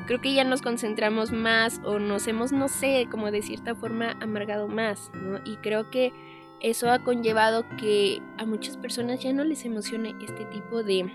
Creo 0.07 0.21
que 0.23 0.33
ya 0.33 0.45
nos 0.45 0.63
concentramos 0.63 1.31
más 1.31 1.83
o 1.85 1.99
nos 1.99 2.27
hemos, 2.27 2.53
no 2.53 2.69
sé, 2.69 3.07
como 3.11 3.31
de 3.31 3.43
cierta 3.43 3.75
forma 3.75 4.17
amargado 4.21 4.67
más, 4.67 5.11
¿no? 5.15 5.41
Y 5.45 5.57
creo 5.59 5.91
que 5.91 6.13
eso 6.61 6.91
ha 6.91 7.05
conllevado 7.05 7.67
que 7.77 8.23
a 8.39 8.47
muchas 8.47 8.79
personas 8.79 9.23
ya 9.23 9.35
no 9.35 9.45
les 9.45 9.67
emocione 9.67 10.15
este 10.23 10.47
tipo 10.47 10.83
de, 10.83 11.13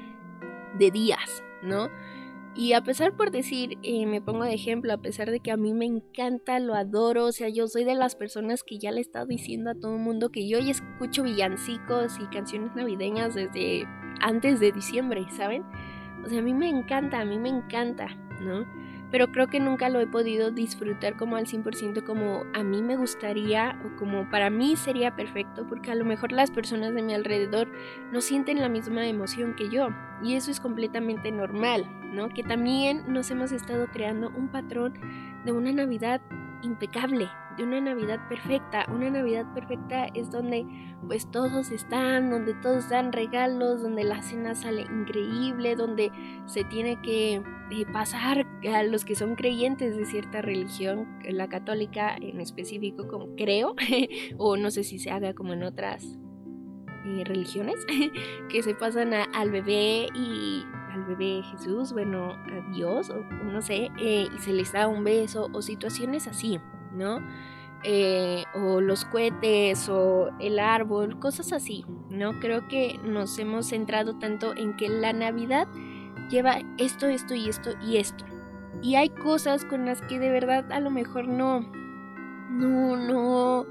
de 0.78 0.92
días, 0.92 1.44
¿no? 1.64 1.90
Y 2.56 2.74
a 2.74 2.82
pesar 2.82 3.16
por 3.16 3.32
decir, 3.32 3.78
eh, 3.84 4.06
me 4.06 4.22
pongo 4.22 4.44
de 4.44 4.54
ejemplo, 4.54 4.92
a 4.92 4.98
pesar 4.98 5.30
de 5.30 5.40
que 5.40 5.52
a 5.52 5.58
mí 5.58 5.74
me 5.74 5.86
encanta, 5.86 6.60
lo 6.60 6.74
adoro, 6.76 7.26
o 7.26 7.32
sea, 7.32 7.48
yo 7.48 7.68
soy 7.68 7.84
de 7.84 7.96
las 7.96 8.16
personas 8.16 8.64
que 8.64 8.80
ya 8.80 8.92
le 8.92 8.98
he 8.98 9.02
estado 9.02 9.28
diciendo 9.28 9.70
a 9.70 9.76
todo 9.76 9.96
el 9.96 10.02
mundo 10.02 10.30
que 10.30 10.48
yo 10.48 10.60
ya 10.60 10.72
escucho 10.72 11.24
villancicos 11.24 12.18
y 12.20 12.26
canciones 12.26 12.76
navideñas 12.76 13.36
desde 13.36 13.86
antes 14.22 14.60
de 14.60 14.72
diciembre, 14.72 15.26
¿saben? 15.32 15.64
O 16.26 16.28
sea, 16.28 16.40
a 16.40 16.42
mí 16.42 16.54
me 16.54 16.70
encanta, 16.70 17.22
a 17.22 17.26
mí 17.26 17.38
me 17.38 17.50
encanta, 17.50 18.08
¿no? 18.42 18.66
Pero 19.12 19.32
creo 19.32 19.48
que 19.48 19.60
nunca 19.60 19.90
lo 19.90 20.00
he 20.00 20.08
podido 20.08 20.52
disfrutar 20.52 21.18
como 21.18 21.36
al 21.36 21.46
100% 21.46 22.04
como 22.04 22.44
a 22.54 22.64
mí 22.64 22.82
me 22.82 22.96
gustaría 22.96 23.80
o 23.86 23.98
como 23.98 24.30
para 24.30 24.50
mí 24.50 24.76
sería 24.76 25.16
perfecto, 25.16 25.66
porque 25.68 25.92
a 25.92 25.96
lo 25.96 26.06
mejor 26.06 26.32
las 26.32 26.52
personas 26.52 26.94
de 26.94 27.02
mi 27.02 27.14
alrededor 27.14 27.68
no 28.12 28.22
sienten 28.22 28.62
la 28.62 28.70
misma 28.70 29.08
emoción 29.08 29.56
que 29.56 29.70
yo, 29.70 29.90
y 30.24 30.36
eso 30.36 30.52
es 30.52 30.60
completamente 30.60 31.32
normal, 31.32 31.86
¿no? 32.14 32.30
Que 32.30 32.44
también 32.44 33.04
nos 33.08 33.32
hemos 33.32 33.52
estado 33.52 33.88
creando 33.88 34.30
un 34.30 34.50
patrón 34.50 34.94
de 35.46 35.52
una 35.52 35.72
Navidad 35.72 36.22
impecable, 36.64 37.30
de 37.58 37.64
una 37.64 37.82
Navidad 37.82 38.20
perfecta. 38.28 38.86
Una 38.90 39.10
Navidad 39.10 39.46
perfecta 39.54 40.08
es 40.14 40.32
donde 40.32 40.66
pues 41.06 41.30
todos 41.30 41.72
están, 41.72 42.30
donde 42.30 42.54
todos 42.56 42.90
dan 42.90 43.12
regalos, 43.12 43.82
donde 43.82 44.04
la 44.04 44.22
cena 44.22 44.56
sale 44.56 44.82
increíble, 44.84 45.76
donde 45.76 46.12
se 46.46 46.64
tiene 46.64 47.02
que 47.02 47.36
eh, 47.36 47.86
pasar 47.92 48.46
a 48.74 48.84
los 48.84 49.06
que 49.06 49.16
son 49.16 49.36
creyentes 49.36 49.98
de 49.98 50.06
cierta 50.06 50.42
religión, 50.42 51.08
la 51.24 51.50
católica 51.50 52.16
en 52.16 52.40
específico, 52.40 53.08
como 53.08 53.36
creo, 53.36 53.76
o 54.38 54.58
no 54.58 54.72
sé 54.72 54.84
si 54.84 55.00
se 55.00 55.12
haga 55.12 55.34
como 55.34 55.54
en 55.54 55.64
otras 55.64 56.18
eh, 57.06 57.24
religiones, 57.26 57.76
que 58.50 58.64
se 58.64 58.76
pasan 58.76 59.14
al 59.14 59.52
bebé 59.52 60.08
y 60.14 60.64
al 60.92 61.06
bebé 61.06 61.42
Jesús, 61.44 61.94
bueno, 61.94 62.34
a 62.34 62.72
Dios, 62.72 63.10
o 63.10 63.24
no 63.44 63.62
sé, 63.62 63.92
eh, 63.98 64.28
y 64.34 64.40
se 64.40 64.54
les 64.54 64.72
da 64.72 64.88
un 64.88 65.04
beso, 65.04 65.50
o 65.54 65.62
situaciones 65.62 66.28
así, 66.28 66.60
¿no? 66.94 67.20
Eh, 67.84 68.44
o 68.56 68.82
los 68.82 69.06
cohetes, 69.06 69.88
o 69.90 70.32
el 70.40 70.60
árbol, 70.60 71.20
cosas 71.20 71.54
así, 71.54 71.86
¿no? 72.10 72.40
Creo 72.40 72.68
que 72.68 73.00
nos 73.04 73.38
hemos 73.40 73.68
centrado 73.68 74.18
tanto 74.20 74.56
en 74.56 74.76
que 74.76 74.90
la 74.90 75.14
Navidad 75.14 75.68
lleva 76.30 76.60
esto, 76.78 77.08
esto 77.08 77.34
y 77.34 77.50
esto 77.50 77.72
y 77.82 77.98
esto. 77.98 78.26
Y 78.82 78.96
hay 78.96 79.10
cosas 79.10 79.66
con 79.66 79.86
las 79.86 80.02
que 80.02 80.20
de 80.20 80.30
verdad 80.30 80.72
a 80.72 80.80
lo 80.80 80.90
mejor 80.90 81.28
no, 81.28 81.62
no, 82.50 82.96
no, 82.98 83.66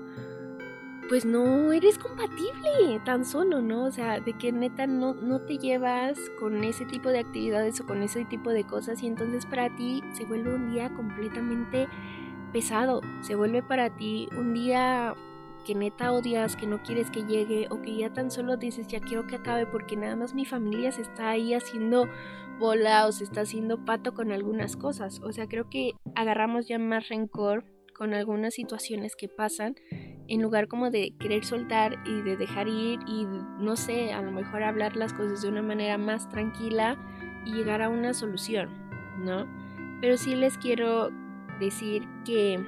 pues 1.08 1.24
no 1.24 1.72
eres 1.72 1.98
compatible 1.98 3.00
tan 3.04 3.24
solo, 3.24 3.62
¿no? 3.62 3.84
O 3.84 3.90
sea, 3.90 4.20
de 4.20 4.34
que 4.34 4.52
neta 4.52 4.86
no, 4.86 5.14
no 5.14 5.40
te 5.40 5.58
llevas 5.58 6.18
con 6.38 6.62
ese 6.64 6.84
tipo 6.84 7.08
de 7.08 7.20
actividades 7.20 7.80
o 7.80 7.86
con 7.86 8.02
ese 8.02 8.24
tipo 8.26 8.50
de 8.50 8.64
cosas 8.64 9.02
y 9.02 9.06
entonces 9.06 9.46
para 9.46 9.74
ti 9.74 10.02
se 10.12 10.24
vuelve 10.24 10.54
un 10.54 10.70
día 10.70 10.92
completamente 10.94 11.88
pesado, 12.52 13.00
se 13.20 13.34
vuelve 13.36 13.62
para 13.62 13.96
ti 13.96 14.28
un 14.36 14.52
día 14.52 15.14
que 15.66 15.74
neta 15.74 16.12
odias, 16.12 16.56
que 16.56 16.66
no 16.66 16.82
quieres 16.82 17.10
que 17.10 17.24
llegue 17.24 17.68
o 17.70 17.80
que 17.82 17.96
ya 17.96 18.12
tan 18.12 18.30
solo 18.30 18.56
dices 18.56 18.86
ya 18.86 19.00
quiero 19.00 19.26
que 19.26 19.36
acabe 19.36 19.66
porque 19.66 19.96
nada 19.96 20.16
más 20.16 20.34
mi 20.34 20.44
familia 20.44 20.92
se 20.92 21.02
está 21.02 21.30
ahí 21.30 21.54
haciendo 21.54 22.08
bola 22.58 23.06
o 23.06 23.12
se 23.12 23.24
está 23.24 23.42
haciendo 23.42 23.84
pato 23.84 24.14
con 24.14 24.32
algunas 24.32 24.76
cosas. 24.76 25.20
O 25.22 25.32
sea, 25.32 25.46
creo 25.46 25.68
que 25.70 25.92
agarramos 26.14 26.66
ya 26.66 26.78
más 26.78 27.08
rencor 27.08 27.64
con 27.94 28.14
algunas 28.14 28.54
situaciones 28.54 29.16
que 29.16 29.28
pasan 29.28 29.76
en 30.28 30.42
lugar 30.42 30.68
como 30.68 30.90
de 30.90 31.14
querer 31.18 31.44
soltar 31.44 31.98
y 32.04 32.20
de 32.20 32.36
dejar 32.36 32.68
ir 32.68 33.00
y 33.06 33.26
no 33.58 33.76
sé, 33.76 34.12
a 34.12 34.20
lo 34.20 34.30
mejor 34.30 34.62
hablar 34.62 34.94
las 34.94 35.12
cosas 35.12 35.42
de 35.42 35.48
una 35.48 35.62
manera 35.62 35.98
más 35.98 36.28
tranquila 36.28 36.96
y 37.44 37.52
llegar 37.52 37.82
a 37.82 37.88
una 37.88 38.12
solución, 38.12 38.68
¿no? 39.18 39.46
Pero 40.00 40.16
sí 40.16 40.36
les 40.36 40.58
quiero 40.58 41.10
decir 41.58 42.06
que 42.24 42.62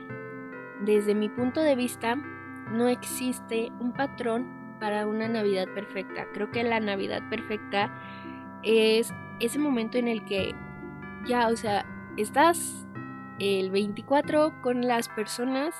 desde 0.80 1.14
mi 1.14 1.28
punto 1.28 1.60
de 1.60 1.76
vista 1.76 2.16
no 2.16 2.88
existe 2.88 3.70
un 3.78 3.92
patrón 3.92 4.78
para 4.80 5.06
una 5.06 5.28
Navidad 5.28 5.68
perfecta. 5.74 6.26
Creo 6.32 6.50
que 6.50 6.64
la 6.64 6.80
Navidad 6.80 7.22
perfecta 7.28 7.92
es 8.62 9.12
ese 9.38 9.58
momento 9.58 9.98
en 9.98 10.08
el 10.08 10.24
que 10.24 10.54
ya, 11.26 11.48
o 11.48 11.56
sea, 11.56 11.84
estás 12.16 12.86
el 13.38 13.70
24 13.70 14.62
con 14.62 14.86
las 14.86 15.08
personas 15.08 15.74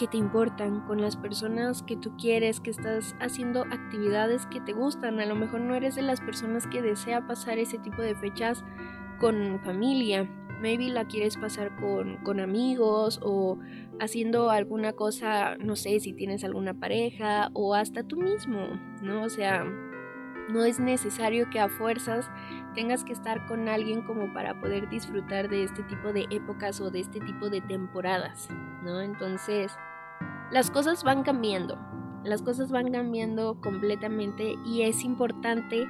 que 0.00 0.06
te 0.06 0.16
importan, 0.16 0.80
con 0.86 1.02
las 1.02 1.16
personas 1.16 1.82
que 1.82 1.94
tú 1.94 2.16
quieres, 2.16 2.58
que 2.58 2.70
estás 2.70 3.14
haciendo 3.20 3.64
actividades 3.64 4.46
que 4.46 4.58
te 4.58 4.72
gustan. 4.72 5.20
A 5.20 5.26
lo 5.26 5.34
mejor 5.34 5.60
no 5.60 5.74
eres 5.74 5.94
de 5.94 6.00
las 6.00 6.22
personas 6.22 6.66
que 6.66 6.80
desea 6.80 7.26
pasar 7.26 7.58
ese 7.58 7.76
tipo 7.76 8.00
de 8.00 8.14
fechas 8.14 8.64
con 9.18 9.60
familia. 9.62 10.26
Maybe 10.62 10.88
la 10.88 11.04
quieres 11.04 11.36
pasar 11.36 11.76
con, 11.76 12.16
con 12.24 12.40
amigos 12.40 13.20
o 13.22 13.58
haciendo 14.00 14.48
alguna 14.48 14.94
cosa, 14.94 15.58
no 15.58 15.76
sé, 15.76 16.00
si 16.00 16.14
tienes 16.14 16.44
alguna 16.44 16.72
pareja 16.72 17.50
o 17.52 17.74
hasta 17.74 18.02
tú 18.02 18.16
mismo, 18.16 18.68
¿no? 19.02 19.24
O 19.24 19.28
sea, 19.28 19.66
no 20.48 20.64
es 20.64 20.80
necesario 20.80 21.50
que 21.50 21.60
a 21.60 21.68
fuerzas 21.68 22.30
tengas 22.74 23.04
que 23.04 23.12
estar 23.12 23.44
con 23.46 23.68
alguien 23.68 24.00
como 24.00 24.32
para 24.32 24.58
poder 24.62 24.88
disfrutar 24.88 25.50
de 25.50 25.64
este 25.64 25.82
tipo 25.82 26.14
de 26.14 26.26
épocas 26.30 26.80
o 26.80 26.90
de 26.90 27.00
este 27.00 27.20
tipo 27.20 27.50
de 27.50 27.60
temporadas, 27.60 28.48
¿no? 28.82 29.02
Entonces, 29.02 29.76
las 30.50 30.70
cosas 30.70 31.04
van 31.04 31.22
cambiando, 31.22 31.78
las 32.24 32.42
cosas 32.42 32.70
van 32.70 32.92
cambiando 32.92 33.60
completamente 33.60 34.56
y 34.66 34.82
es 34.82 35.04
importante 35.04 35.88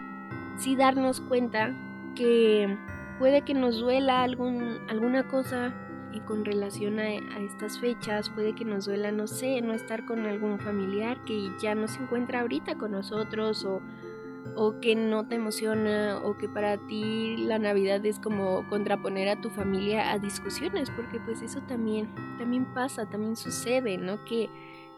sí 0.56 0.76
darnos 0.76 1.20
cuenta 1.20 1.74
que 2.14 2.76
puede 3.18 3.42
que 3.42 3.54
nos 3.54 3.78
duela 3.80 4.22
algún, 4.22 4.78
alguna 4.88 5.28
cosa 5.28 5.74
y 6.12 6.20
con 6.20 6.44
relación 6.44 6.98
a, 6.98 7.04
a, 7.04 7.40
estas 7.40 7.78
fechas, 7.78 8.30
puede 8.30 8.54
que 8.54 8.64
nos 8.64 8.86
duela, 8.86 9.12
no 9.12 9.26
sé, 9.26 9.60
no 9.62 9.72
estar 9.72 10.04
con 10.06 10.26
algún 10.26 10.58
familiar 10.58 11.22
que 11.24 11.52
ya 11.60 11.74
no 11.74 11.86
se 11.86 12.02
encuentra 12.02 12.40
ahorita 12.40 12.76
con 12.76 12.92
nosotros 12.92 13.64
o 13.64 13.80
o 14.56 14.80
que 14.80 14.94
no 14.94 15.26
te 15.28 15.36
emociona 15.36 16.20
o 16.24 16.36
que 16.36 16.48
para 16.48 16.76
ti 16.86 17.36
la 17.38 17.58
Navidad 17.58 18.04
es 18.04 18.18
como 18.18 18.68
contraponer 18.68 19.28
a 19.28 19.40
tu 19.40 19.50
familia 19.50 20.12
a 20.12 20.18
discusiones, 20.18 20.90
porque 20.90 21.20
pues 21.20 21.42
eso 21.42 21.60
también 21.62 22.08
también 22.38 22.72
pasa, 22.74 23.08
también 23.08 23.36
sucede, 23.36 23.98
¿no? 23.98 24.24
Que 24.24 24.50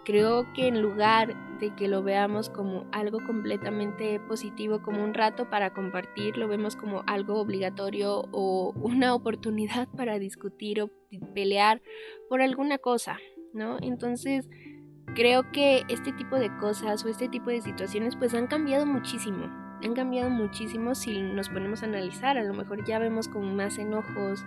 creo 0.05 0.53
que 0.53 0.67
en 0.67 0.83
lugar 0.83 1.59
de 1.59 1.75
que 1.75 1.89
lo 1.89 2.03
veamos 2.03 2.51
como 2.51 2.87
algo 2.93 3.19
completamente 3.25 4.19
positivo, 4.21 4.83
como 4.83 5.05
un 5.05 5.15
rato 5.15 5.49
para 5.49 5.73
compartir, 5.73 6.37
lo 6.37 6.49
vemos 6.49 6.77
como 6.77 7.05
algo 7.07 7.41
obligatorio 7.41 8.25
o 8.33 8.73
una 8.77 9.15
oportunidad 9.15 9.89
para 9.97 10.19
discutir 10.19 10.83
o 10.83 10.91
pelear 11.35 11.83
por 12.29 12.43
alguna 12.43 12.79
cosa, 12.79 13.19
¿no? 13.53 13.77
Entonces, 13.81 14.49
creo 15.14 15.50
que 15.50 15.85
este 15.88 16.12
tipo 16.12 16.37
de 16.37 16.54
cosas 16.57 17.04
o 17.04 17.09
este 17.09 17.28
tipo 17.28 17.50
de 17.50 17.61
situaciones 17.61 18.16
pues 18.16 18.35
han 18.35 18.47
cambiado 18.47 18.87
muchísimo. 18.87 19.47
Han 19.85 19.95
cambiado 19.95 20.31
muchísimo 20.31 20.95
si 20.95 21.21
nos 21.23 21.49
ponemos 21.49 21.83
a 21.83 21.87
analizar. 21.87 22.38
A 22.38 22.45
lo 22.45 22.54
mejor 22.54 22.85
ya 22.85 22.99
vemos 22.99 23.28
como 23.28 23.52
más 23.52 23.78
enojos, 23.78 24.45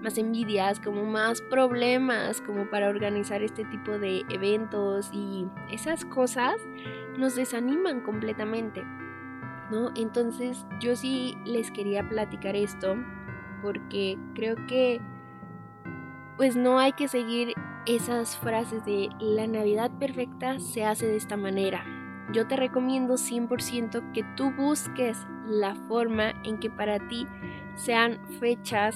más 0.00 0.16
envidias, 0.16 0.80
como 0.80 1.04
más 1.04 1.42
problemas 1.42 2.40
como 2.40 2.70
para 2.70 2.88
organizar 2.88 3.42
este 3.42 3.64
tipo 3.64 3.98
de 3.98 4.24
eventos 4.30 5.10
y 5.12 5.46
esas 5.70 6.04
cosas 6.04 6.54
nos 7.18 7.34
desaniman 7.36 8.00
completamente. 8.00 8.82
¿No? 9.70 9.90
Entonces 9.96 10.66
yo 10.80 10.96
sí 10.96 11.36
les 11.44 11.70
quería 11.70 12.08
platicar 12.08 12.56
esto 12.56 12.96
porque 13.60 14.16
creo 14.34 14.56
que 14.66 15.00
pues 16.38 16.56
no 16.56 16.78
hay 16.78 16.92
que 16.92 17.08
seguir 17.08 17.52
esas 17.88 18.36
frases 18.36 18.84
de 18.84 19.08
la 19.18 19.46
Navidad 19.46 19.90
perfecta 19.98 20.60
se 20.60 20.84
hace 20.84 21.06
de 21.06 21.16
esta 21.16 21.38
manera. 21.38 21.84
Yo 22.34 22.46
te 22.46 22.56
recomiendo 22.56 23.14
100% 23.14 24.12
que 24.12 24.22
tú 24.36 24.52
busques 24.54 25.16
la 25.46 25.74
forma 25.74 26.34
en 26.44 26.58
que 26.58 26.68
para 26.68 27.08
ti 27.08 27.26
sean 27.76 28.20
fechas 28.40 28.94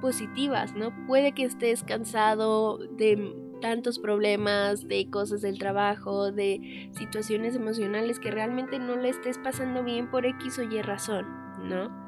positivas, 0.00 0.74
¿no? 0.74 0.90
Puede 1.06 1.32
que 1.32 1.44
estés 1.44 1.84
cansado 1.84 2.78
de 2.78 3.32
tantos 3.60 4.00
problemas, 4.00 4.88
de 4.88 5.08
cosas 5.08 5.40
del 5.40 5.60
trabajo, 5.60 6.32
de 6.32 6.90
situaciones 6.98 7.54
emocionales 7.54 8.18
que 8.18 8.32
realmente 8.32 8.80
no 8.80 8.96
le 8.96 9.10
estés 9.10 9.38
pasando 9.38 9.84
bien 9.84 10.10
por 10.10 10.26
X 10.26 10.58
o 10.58 10.64
Y 10.64 10.82
razón, 10.82 11.26
¿no? 11.62 12.01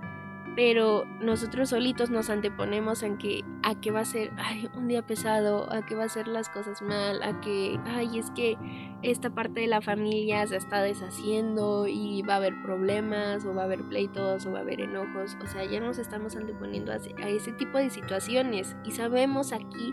Pero 0.57 1.05
nosotros 1.21 1.71
solitos 1.71 2.11
nos 2.11 2.31
anteponemos 2.31 3.03
en 3.03 3.19
que 3.19 3.45
a 3.65 3.75
que 3.81 3.91
va 3.91 4.01
a 4.01 4.05
ser 4.05 4.33
ay, 4.37 4.69
un 4.77 4.87
día 4.87 5.05
pesado, 5.05 5.73
a 5.73 5.85
que 5.85 5.97
va 5.97 6.05
a 6.05 6.09
ser 6.09 6.29
las 6.29 6.49
cosas 6.49 6.81
mal, 6.81 7.23
a 7.23 7.41
que 7.41 7.81
ay, 7.87 8.19
es 8.19 8.31
que 8.31 8.57
esta 9.03 9.31
parte 9.31 9.61
de 9.61 9.67
la 9.67 9.81
familia 9.81 10.47
se 10.47 10.57
está 10.57 10.81
deshaciendo 10.83 11.89
y 11.89 12.23
va 12.23 12.35
a 12.35 12.37
haber 12.37 12.63
problemas 12.63 13.45
o 13.45 13.53
va 13.53 13.63
a 13.63 13.65
haber 13.65 13.83
pleitos 13.83 14.47
o 14.47 14.53
va 14.53 14.59
a 14.59 14.63
haber 14.63 14.81
enojos, 14.81 15.37
o 15.43 15.47
sea, 15.49 15.65
ya 15.65 15.81
nos 15.81 15.99
estamos 15.99 16.37
anteponiendo 16.37 16.93
a, 16.93 16.97
a 16.97 17.29
ese 17.29 17.53
tipo 17.53 17.79
de 17.79 17.91
situaciones 17.91 18.77
y 18.85 18.93
sabemos 18.93 19.53
aquí 19.53 19.93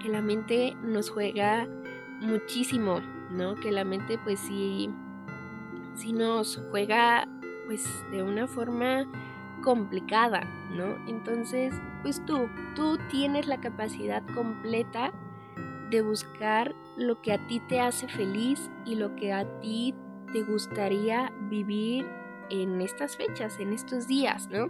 que 0.00 0.08
la 0.08 0.22
mente 0.22 0.74
nos 0.82 1.10
juega 1.10 1.68
muchísimo, 2.20 3.00
¿no? 3.30 3.54
Que 3.56 3.72
la 3.72 3.84
mente 3.84 4.18
pues 4.18 4.40
sí, 4.40 4.90
sí 5.94 6.12
nos 6.12 6.62
juega 6.70 7.28
pues 7.66 7.86
de 8.10 8.22
una 8.22 8.46
forma 8.46 9.06
complicada, 9.62 10.40
¿no? 10.70 10.96
Entonces, 11.08 11.74
pues 12.02 12.24
tú, 12.24 12.48
tú 12.74 12.98
tienes 13.10 13.46
la 13.46 13.60
capacidad 13.60 14.22
completa 14.34 15.12
de 15.90 16.02
buscar 16.02 16.74
lo 16.96 17.20
que 17.22 17.32
a 17.32 17.46
ti 17.46 17.60
te 17.68 17.80
hace 17.80 18.08
feliz 18.08 18.70
y 18.84 18.94
lo 18.94 19.14
que 19.16 19.32
a 19.32 19.60
ti 19.60 19.94
te 20.32 20.42
gustaría 20.42 21.32
vivir 21.48 22.06
en 22.50 22.80
estas 22.80 23.16
fechas, 23.16 23.58
en 23.58 23.72
estos 23.72 24.06
días, 24.06 24.48
¿no? 24.48 24.68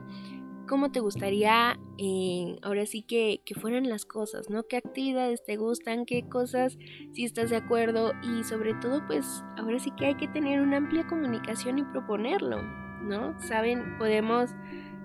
cómo 0.68 0.92
te 0.92 1.00
gustaría 1.00 1.80
eh, 1.96 2.56
ahora 2.62 2.86
sí 2.86 3.02
que, 3.02 3.40
que, 3.44 3.54
fueran 3.54 3.88
las 3.88 4.04
cosas, 4.04 4.50
¿no? 4.50 4.64
¿Qué 4.64 4.76
actividades 4.76 5.42
te 5.42 5.56
gustan? 5.56 6.04
¿Qué 6.04 6.28
cosas 6.28 6.78
si 7.12 7.24
estás 7.24 7.50
de 7.50 7.56
acuerdo? 7.56 8.12
Y 8.22 8.44
sobre 8.44 8.74
todo, 8.74 9.04
pues 9.06 9.42
ahora 9.56 9.80
sí 9.80 9.90
que 9.92 10.06
hay 10.06 10.14
que 10.16 10.28
tener 10.28 10.60
una 10.60 10.76
amplia 10.76 11.06
comunicación 11.06 11.78
y 11.78 11.84
proponerlo, 11.84 12.62
¿no? 13.08 13.38
Saben, 13.40 13.96
podemos 13.98 14.54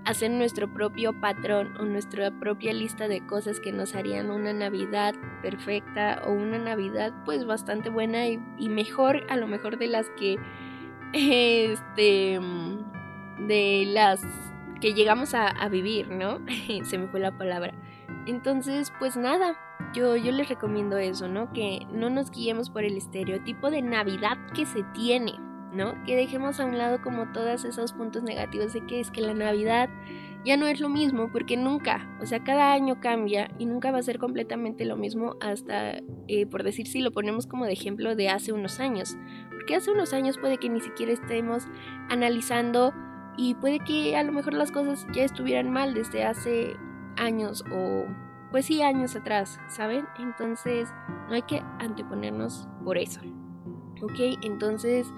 hacer 0.05 0.31
nuestro 0.31 0.72
propio 0.72 1.19
patrón 1.19 1.75
o 1.79 1.86
nuestra 1.86 2.31
propia 2.31 2.74
lista 2.74 3.07
de 3.07 3.25
cosas 3.25 3.60
que 3.60 3.72
nos 3.72 3.95
harían 3.95 4.31
una 4.31 4.53
Navidad 4.53 5.15
perfecta 5.41 6.22
o 6.25 6.31
una 6.31 6.57
Navidad 6.57 7.13
pues 7.25 7.45
bastante 7.45 7.89
buena 7.89 8.27
y, 8.27 8.38
mejor 8.69 9.25
a 9.29 9.38
lo 9.38 9.48
mejor 9.48 9.77
de 9.77 9.88
las 9.88 10.10
que 10.12 10.38
este 11.13 12.39
de 13.48 13.83
las 13.88 14.22
que 14.81 14.93
llegamos 14.93 15.33
a, 15.33 15.69
vivir, 15.69 16.10
¿no? 16.10 16.39
Se 16.83 16.98
me 16.98 17.07
fue 17.07 17.22
la 17.22 17.38
palabra. 17.38 17.74
Entonces, 18.25 18.91
pues 19.00 19.15
nada, 19.15 19.57
yo, 19.93 20.17
yo 20.17 20.33
les 20.33 20.50
recomiendo 20.50 20.98
eso, 20.98 21.29
¿no? 21.29 21.53
Que 21.53 21.88
no 21.89 22.10
nos 22.10 22.31
guiemos 22.31 22.69
por 22.69 22.83
el 22.83 22.98
estereotipo 22.98 23.72
de 23.72 23.81
Navidad 23.81 24.38
que 24.53 24.65
se 24.65 24.83
tiene, 24.93 25.36
¿no? 25.74 25.94
Que 26.06 26.15
dejemos 26.15 26.60
a 26.60 26.65
un 26.65 26.77
lado 26.77 27.01
como 27.01 27.32
todos 27.32 27.65
esos 27.65 27.94
puntos 27.94 28.24
negativos 28.24 28.74
de 28.74 28.86
que 28.86 29.00
es 29.00 29.12
que 29.12 29.22
la 29.22 29.34
Navidad 29.34 29.89
ya 30.46 30.58
no 30.58 30.68
es 30.68 30.80
lo 30.80 30.89
mismo, 30.89 31.30
porque 31.32 31.56
nunca, 31.56 32.08
o 32.22 32.25
sea, 32.25 32.44
cada 32.44 32.74
año 32.74 33.00
cambia 33.00 33.50
y 33.60 33.65
nunca 33.65 33.92
va 33.92 34.00
a 34.00 34.03
ser 34.03 34.20
completamente 34.20 34.84
lo 34.84 34.98
mismo 34.98 35.36
hasta, 35.39 36.01
eh, 36.27 36.46
por 36.46 36.63
decir 36.63 36.88
si 36.88 37.00
lo 37.00 37.12
ponemos 37.12 37.48
como 37.48 37.65
de 37.65 37.74
ejemplo 37.74 38.15
de 38.15 38.30
hace 38.30 38.51
unos 38.51 38.80
años, 38.80 39.18
porque 39.50 39.75
hace 39.75 39.92
unos 39.92 40.13
años 40.13 40.38
puede 40.38 40.58
que 40.58 40.70
ni 40.70 40.82
siquiera 40.82 41.13
estemos 41.13 41.68
analizando 42.10 42.94
y 43.38 43.56
puede 43.56 43.80
que 43.80 44.15
a 44.18 44.24
lo 44.24 44.34
mejor 44.34 44.53
las 44.53 44.72
cosas 44.72 45.08
ya 45.13 45.24
estuvieran 45.24 45.72
mal 45.72 45.94
desde 45.94 46.25
hace 46.25 46.75
años 47.15 47.63
o 47.72 48.06
pues 48.51 48.65
sí 48.68 48.82
años 48.84 49.15
atrás, 49.15 49.60
¿saben? 49.68 50.06
Entonces 50.20 50.94
no 51.27 51.34
hay 51.34 51.42
que 51.42 51.63
anteponernos 51.80 52.67
por 52.84 52.97
eso. 52.97 53.21
¿Ok? 54.02 54.38
Entonces 54.43 55.12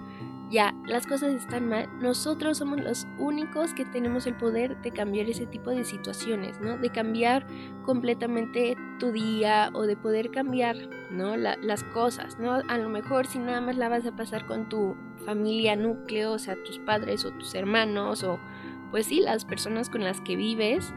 ya, 0.50 0.74
las 0.86 1.06
cosas 1.06 1.34
están 1.34 1.68
mal, 1.68 1.88
nosotros 1.98 2.58
somos 2.58 2.80
los 2.80 3.06
únicos 3.18 3.74
que 3.74 3.84
tenemos 3.84 4.26
el 4.26 4.36
poder 4.36 4.80
de 4.80 4.92
cambiar 4.92 5.28
ese 5.28 5.46
tipo 5.46 5.70
de 5.70 5.84
situaciones, 5.84 6.60
¿no? 6.60 6.78
De 6.78 6.90
cambiar 6.90 7.46
completamente 7.84 8.76
tu 9.00 9.10
día 9.10 9.70
o 9.74 9.82
de 9.82 9.96
poder 9.96 10.30
cambiar, 10.30 10.76
¿no? 11.10 11.36
las 11.36 11.84
cosas, 11.84 12.38
¿no? 12.38 12.52
A 12.68 12.78
lo 12.78 12.88
mejor 12.88 13.26
si 13.26 13.38
nada 13.38 13.60
más 13.60 13.76
la 13.76 13.88
vas 13.88 14.06
a 14.06 14.14
pasar 14.14 14.46
con 14.46 14.68
tu 14.68 14.96
familia 15.24 15.74
núcleo, 15.74 16.32
o 16.32 16.38
sea, 16.38 16.56
tus 16.62 16.78
padres 16.78 17.24
o 17.24 17.32
tus 17.32 17.54
hermanos 17.54 18.22
o 18.22 18.38
pues 18.90 19.06
sí, 19.06 19.20
las 19.20 19.44
personas 19.44 19.90
con 19.90 20.04
las 20.04 20.20
que 20.20 20.36
vives, 20.36 20.94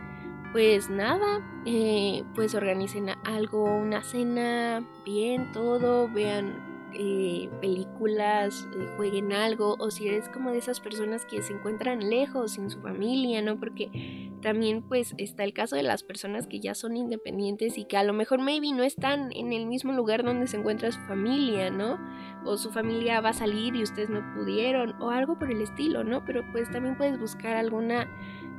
pues 0.51 0.89
nada, 0.89 1.41
eh, 1.65 2.23
pues 2.35 2.53
organicen 2.53 3.09
algo, 3.23 3.63
una 3.63 4.03
cena, 4.03 4.83
bien, 5.05 5.51
todo, 5.51 6.07
vean 6.07 6.68
eh, 6.93 7.49
películas, 7.62 8.67
eh, 8.75 8.88
jueguen 8.97 9.32
algo, 9.32 9.75
o 9.80 9.91
si 9.91 10.08
eres 10.08 10.28
como 10.30 10.52
de 10.52 10.58
esas 10.58 10.80
personas 10.80 11.25
que 11.25 11.41
se 11.41 11.54
encuentran 11.54 12.10
lejos 12.10 12.54
sin 12.54 12.69
su 12.69 12.82
familia, 12.82 13.41
¿no? 13.41 13.60
Porque 13.60 14.32
también 14.41 14.82
pues 14.82 15.13
está 15.17 15.43
el 15.43 15.54
caso 15.54 15.75
de 15.75 15.84
las 15.84 16.04
personas 16.04 16.47
que 16.47 16.60
ya 16.60 16.73
son 16.73 16.97
independientes 16.97 17.78
y 17.78 17.86
que 17.86 17.97
a 17.97 18.04
lo 18.04 18.13
mejor 18.13 18.39
maybe 18.39 18.71
no 18.71 18.84
están 18.84 19.32
en 19.34 19.54
el 19.54 19.65
mismo 19.65 19.91
lugar 19.93 20.23
donde 20.23 20.47
se 20.47 20.58
encuentra 20.58 20.91
su 20.91 20.99
familia, 21.02 21.69
¿no? 21.69 21.99
O 22.45 22.58
su 22.58 22.71
familia 22.71 23.21
va 23.21 23.30
a 23.30 23.34
salir 23.34 23.75
y 23.75 23.84
ustedes 23.84 24.10
no 24.10 24.23
pudieron, 24.34 24.99
o 25.02 25.10
algo 25.10 25.38
por 25.38 25.52
el 25.52 25.62
estilo, 25.62 26.04
¿no? 26.04 26.25
Pero 26.25 26.43
pues 26.52 26.71
también 26.71 26.97
puedes 26.97 27.19
buscar 27.19 27.56
alguna 27.56 28.08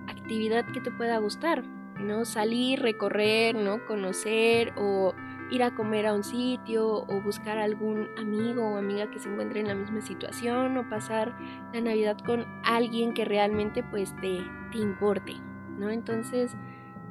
actividad 0.07 0.65
que 0.73 0.81
te 0.81 0.91
pueda 0.91 1.19
gustar, 1.19 1.65
¿no? 1.99 2.25
Salir, 2.25 2.81
recorrer, 2.81 3.55
¿no? 3.55 3.85
Conocer 3.87 4.73
o 4.77 5.15
ir 5.51 5.63
a 5.63 5.75
comer 5.75 6.07
a 6.07 6.15
un 6.15 6.23
sitio 6.23 7.05
o 7.07 7.21
buscar 7.23 7.59
algún 7.59 8.09
amigo 8.19 8.63
o 8.63 8.77
amiga 8.77 9.11
que 9.11 9.19
se 9.19 9.29
encuentre 9.29 9.61
en 9.61 9.69
la 9.69 9.75
misma 9.75 10.01
situación 10.01 10.77
o 10.77 10.89
pasar 10.89 11.37
la 11.73 11.81
Navidad 11.81 12.19
con 12.25 12.47
alguien 12.65 13.15
que 13.15 13.25
realmente 13.25 13.83
pues 13.83 14.15
te, 14.21 14.39
te 14.71 14.79
importe, 14.79 15.35
¿no? 15.79 15.91
Entonces, 15.91 16.57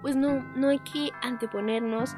pues 0.02 0.15
no, 0.15 0.43
no 0.56 0.69
hay 0.69 0.80
que 0.80 1.12
anteponernos. 1.21 2.15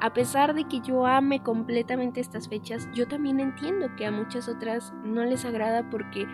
A 0.00 0.12
pesar 0.12 0.54
de 0.54 0.64
que 0.64 0.80
yo 0.80 1.06
ame 1.06 1.42
completamente 1.42 2.20
estas 2.20 2.48
fechas, 2.48 2.88
yo 2.94 3.08
también 3.08 3.40
entiendo 3.40 3.88
que 3.96 4.06
a 4.06 4.12
muchas 4.12 4.48
otras 4.48 4.92
no 5.02 5.24
les 5.24 5.44
agrada 5.44 5.88
porque 5.90 6.28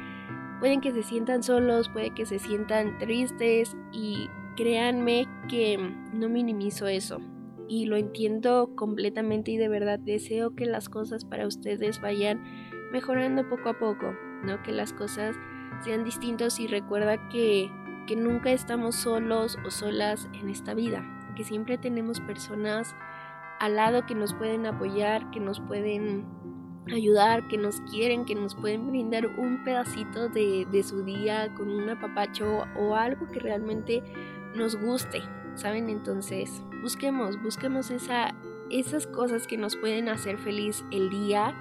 pueden 0.58 0.80
que 0.80 0.92
se 0.92 1.02
sientan 1.02 1.42
solos, 1.42 1.88
puede 1.88 2.10
que 2.10 2.26
se 2.26 2.38
sientan 2.38 2.98
tristes 2.98 3.76
y 3.92 4.28
créanme 4.56 5.26
que 5.48 5.78
no 6.12 6.28
minimizo 6.28 6.86
eso 6.86 7.20
y 7.70 7.86
lo 7.86 7.96
entiendo 7.96 8.72
completamente 8.74 9.52
y 9.52 9.56
de 9.56 9.68
verdad 9.68 10.00
deseo 10.00 10.56
que 10.56 10.66
las 10.66 10.88
cosas 10.88 11.24
para 11.24 11.46
ustedes 11.46 12.00
vayan 12.00 12.42
mejorando 12.90 13.48
poco 13.48 13.68
a 13.68 13.78
poco, 13.78 14.12
¿no? 14.42 14.60
Que 14.64 14.72
las 14.72 14.92
cosas 14.92 15.36
sean 15.84 16.02
distintas 16.02 16.58
y 16.58 16.66
recuerda 16.66 17.28
que, 17.28 17.70
que 18.08 18.16
nunca 18.16 18.50
estamos 18.50 18.96
solos 18.96 19.56
o 19.64 19.70
solas 19.70 20.28
en 20.32 20.48
esta 20.48 20.74
vida, 20.74 21.04
que 21.36 21.44
siempre 21.44 21.78
tenemos 21.78 22.18
personas 22.18 22.96
al 23.60 23.76
lado 23.76 24.04
que 24.04 24.16
nos 24.16 24.34
pueden 24.34 24.66
apoyar, 24.66 25.30
que 25.30 25.38
nos 25.38 25.60
pueden 25.60 26.26
ayudar, 26.92 27.46
que 27.46 27.56
nos 27.56 27.80
quieren, 27.82 28.24
que 28.24 28.34
nos 28.34 28.56
pueden 28.56 28.90
brindar 28.90 29.26
un 29.26 29.62
pedacito 29.62 30.28
de, 30.28 30.66
de 30.72 30.82
su 30.82 31.04
día 31.04 31.54
con 31.54 31.70
un 31.70 31.88
apapacho 31.88 32.64
o 32.76 32.96
algo 32.96 33.30
que 33.30 33.38
realmente 33.38 34.02
nos 34.56 34.74
guste, 34.74 35.22
¿saben? 35.54 35.88
Entonces, 35.88 36.62
busquemos, 36.82 37.40
busquemos 37.42 37.90
esa, 37.90 38.34
esas 38.70 39.06
cosas 39.06 39.46
que 39.46 39.56
nos 39.56 39.76
pueden 39.76 40.08
hacer 40.08 40.38
feliz 40.38 40.84
el 40.90 41.10
día 41.10 41.54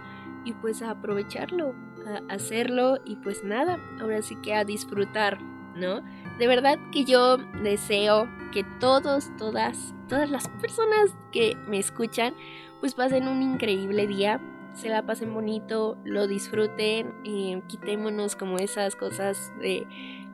y 0.45 0.53
pues 0.53 0.81
aprovecharlo, 0.81 1.75
a 2.07 2.33
hacerlo 2.33 2.97
y 3.05 3.17
pues 3.17 3.43
nada, 3.43 3.79
ahora 3.99 4.21
sí 4.21 4.35
que 4.37 4.53
a 4.53 4.63
disfrutar, 4.63 5.41
¿no? 5.75 6.01
De 6.37 6.47
verdad 6.47 6.79
que 6.91 7.05
yo 7.05 7.37
deseo 7.37 8.27
que 8.51 8.63
todos, 8.79 9.35
todas, 9.37 9.93
todas 10.07 10.29
las 10.29 10.47
personas 10.47 11.15
que 11.31 11.55
me 11.67 11.79
escuchan 11.79 12.33
pues 12.79 12.95
pasen 12.95 13.27
un 13.27 13.41
increíble 13.41 14.07
día, 14.07 14.39
se 14.73 14.89
la 14.89 15.05
pasen 15.05 15.33
bonito, 15.33 15.97
lo 16.03 16.27
disfruten, 16.27 17.13
eh, 17.25 17.61
quitémonos 17.67 18.35
como 18.35 18.57
esas 18.57 18.95
cosas 18.95 19.51
de 19.61 19.85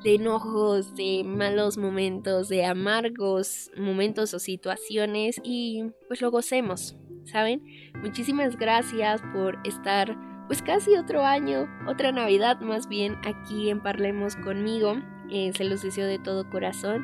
de 0.05 0.15
enojos, 0.15 0.95
de 0.95 1.23
malos 1.25 1.77
momentos, 1.77 2.47
de 2.47 2.63
amargos 2.63 3.71
momentos 3.75 4.35
o 4.35 4.39
situaciones 4.39 5.41
y 5.43 5.85
pues 6.07 6.21
lo 6.21 6.29
gocemos, 6.29 6.95
¿saben? 7.23 7.63
Muchísimas 8.01 8.55
gracias 8.55 9.21
por 9.33 9.57
estar 9.65 10.15
pues 10.45 10.61
casi 10.61 10.95
otro 10.95 11.25
año, 11.25 11.67
otra 11.87 12.11
Navidad 12.11 12.59
más 12.61 12.87
bien 12.87 13.15
aquí 13.25 13.71
en 13.71 13.81
Parlemos 13.81 14.35
conmigo. 14.35 14.95
Eh, 15.31 15.51
se 15.55 15.63
los 15.63 15.81
deseo 15.81 16.05
de 16.05 16.19
todo 16.19 16.47
corazón. 16.51 17.03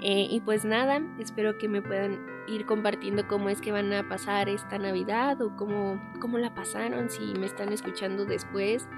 Eh, 0.00 0.28
y 0.30 0.40
pues 0.40 0.64
nada, 0.64 1.02
espero 1.18 1.58
que 1.58 1.68
me 1.68 1.82
puedan 1.82 2.18
ir 2.46 2.66
compartiendo 2.66 3.26
cómo 3.26 3.48
es 3.48 3.60
que 3.60 3.72
van 3.72 3.92
a 3.92 4.08
pasar 4.08 4.48
esta 4.48 4.78
Navidad 4.78 5.40
o 5.42 5.56
cómo, 5.56 6.00
cómo 6.20 6.38
la 6.38 6.54
pasaron 6.54 7.10
si 7.10 7.34
me 7.34 7.46
están 7.46 7.72
escuchando 7.72 8.24
después. 8.24 8.88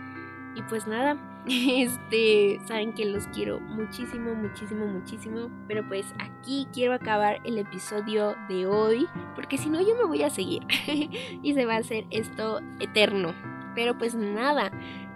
Y 0.55 0.63
pues 0.63 0.87
nada, 0.87 1.17
Este, 1.47 2.61
saben 2.67 2.93
que 2.93 3.05
los 3.07 3.27
quiero 3.29 3.61
muchísimo, 3.61 4.35
muchísimo, 4.35 4.87
muchísimo. 4.87 5.51
Pero 5.67 5.87
pues 5.87 6.15
aquí 6.19 6.69
quiero 6.73 6.95
acabar 6.95 7.41
el 7.45 7.59
episodio 7.59 8.37
de 8.49 8.67
hoy. 8.67 9.09
Porque 9.35 9.59
si 9.59 9.71
no, 9.71 9.81
yo 9.81 9.97
me 9.97 10.05
voy 10.05 10.23
a 10.23 10.31
seguir. 10.31 10.63
y 11.43 11.55
se 11.55 11.65
va 11.65 11.75
a 11.75 11.79
hacer 11.79 12.07
esto 12.11 12.61
eterno. 12.81 13.35
Pero 13.75 13.97
pues 13.97 14.15
nada, 14.15 14.71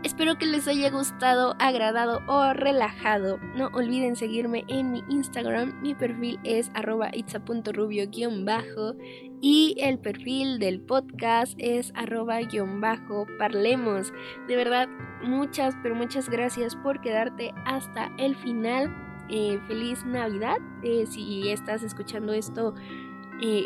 espero 0.05 0.39
que 0.39 0.47
les 0.47 0.69
haya 0.69 0.91
gustado, 0.91 1.57
agradado 1.59 2.23
o 2.29 2.53
relajado. 2.53 3.39
No 3.57 3.71
olviden 3.73 4.15
seguirme 4.17 4.65
en 4.69 4.93
mi 4.93 5.03
Instagram, 5.09 5.81
mi 5.83 5.95
perfil 5.95 6.39
es 6.45 6.71
arroba 6.75 7.09
itza.rubio-bajo 7.13 8.97
y 9.41 9.77
el 9.79 9.99
perfil 9.99 10.59
del 10.59 10.83
podcast 10.83 11.55
es 11.59 11.95
arroba-parlemos. 11.97 14.13
De 14.47 14.57
verdad, 14.57 14.89
muchas, 15.23 15.75
pero 15.83 15.95
muchas 15.95 16.29
gracias 16.29 16.77
por 16.77 17.01
quedarte 17.01 17.55
hasta 17.65 18.13
el 18.19 18.37
final. 18.37 18.95
Eh, 19.31 19.59
feliz 19.67 20.05
Navidad. 20.05 20.59
Eh, 20.83 21.07
si 21.07 21.49
estás 21.49 21.83
escuchando 21.83 22.35
esto 22.35 22.75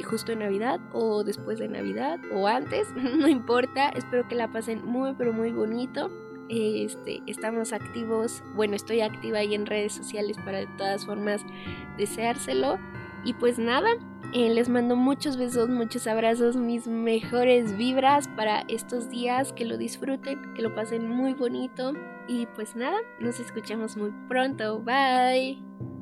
justo 0.09 0.33
en 0.33 0.41
Navidad 0.41 0.81
o 0.93 1.23
después 1.23 1.61
de 1.61 1.69
Navidad 1.69 2.19
o 2.33 2.49
antes, 2.49 2.93
no 2.97 3.29
importa, 3.29 3.91
espero 3.91 4.27
que 4.27 4.35
la 4.35 4.51
pasen 4.51 4.85
muy 4.85 5.15
pero 5.15 5.33
muy 5.33 5.53
bonito. 5.53 6.11
Este, 6.49 7.23
estamos 7.27 7.73
activos, 7.73 8.43
bueno, 8.55 8.75
estoy 8.75 9.01
activa 9.01 9.39
ahí 9.39 9.55
en 9.55 9.67
redes 9.67 9.93
sociales 9.93 10.37
para 10.45 10.59
de 10.59 10.69
todas 10.79 11.05
formas 11.05 11.45
deseárselo. 11.97 12.79
Y 13.25 13.35
pues 13.35 13.59
nada, 13.59 13.89
eh, 14.33 14.51
les 14.51 14.69
mando 14.69 14.95
muchos 14.95 15.37
besos, 15.37 15.69
muchos 15.69 16.07
abrazos, 16.07 16.57
mis 16.57 16.87
mejores 16.87 17.77
vibras 17.77 18.29
para 18.29 18.61
estos 18.69 19.11
días, 19.11 19.53
que 19.53 19.65
lo 19.65 19.77
disfruten, 19.77 20.55
que 20.55 20.63
lo 20.63 20.75
pasen 20.75 21.09
muy 21.09 21.35
bonito. 21.35 21.93
Y 22.29 22.47
pues 22.55 22.77
nada, 22.77 22.99
nos 23.21 23.41
escuchamos 23.41 23.97
muy 23.97 24.13
pronto, 24.29 24.81
bye. 24.81 25.98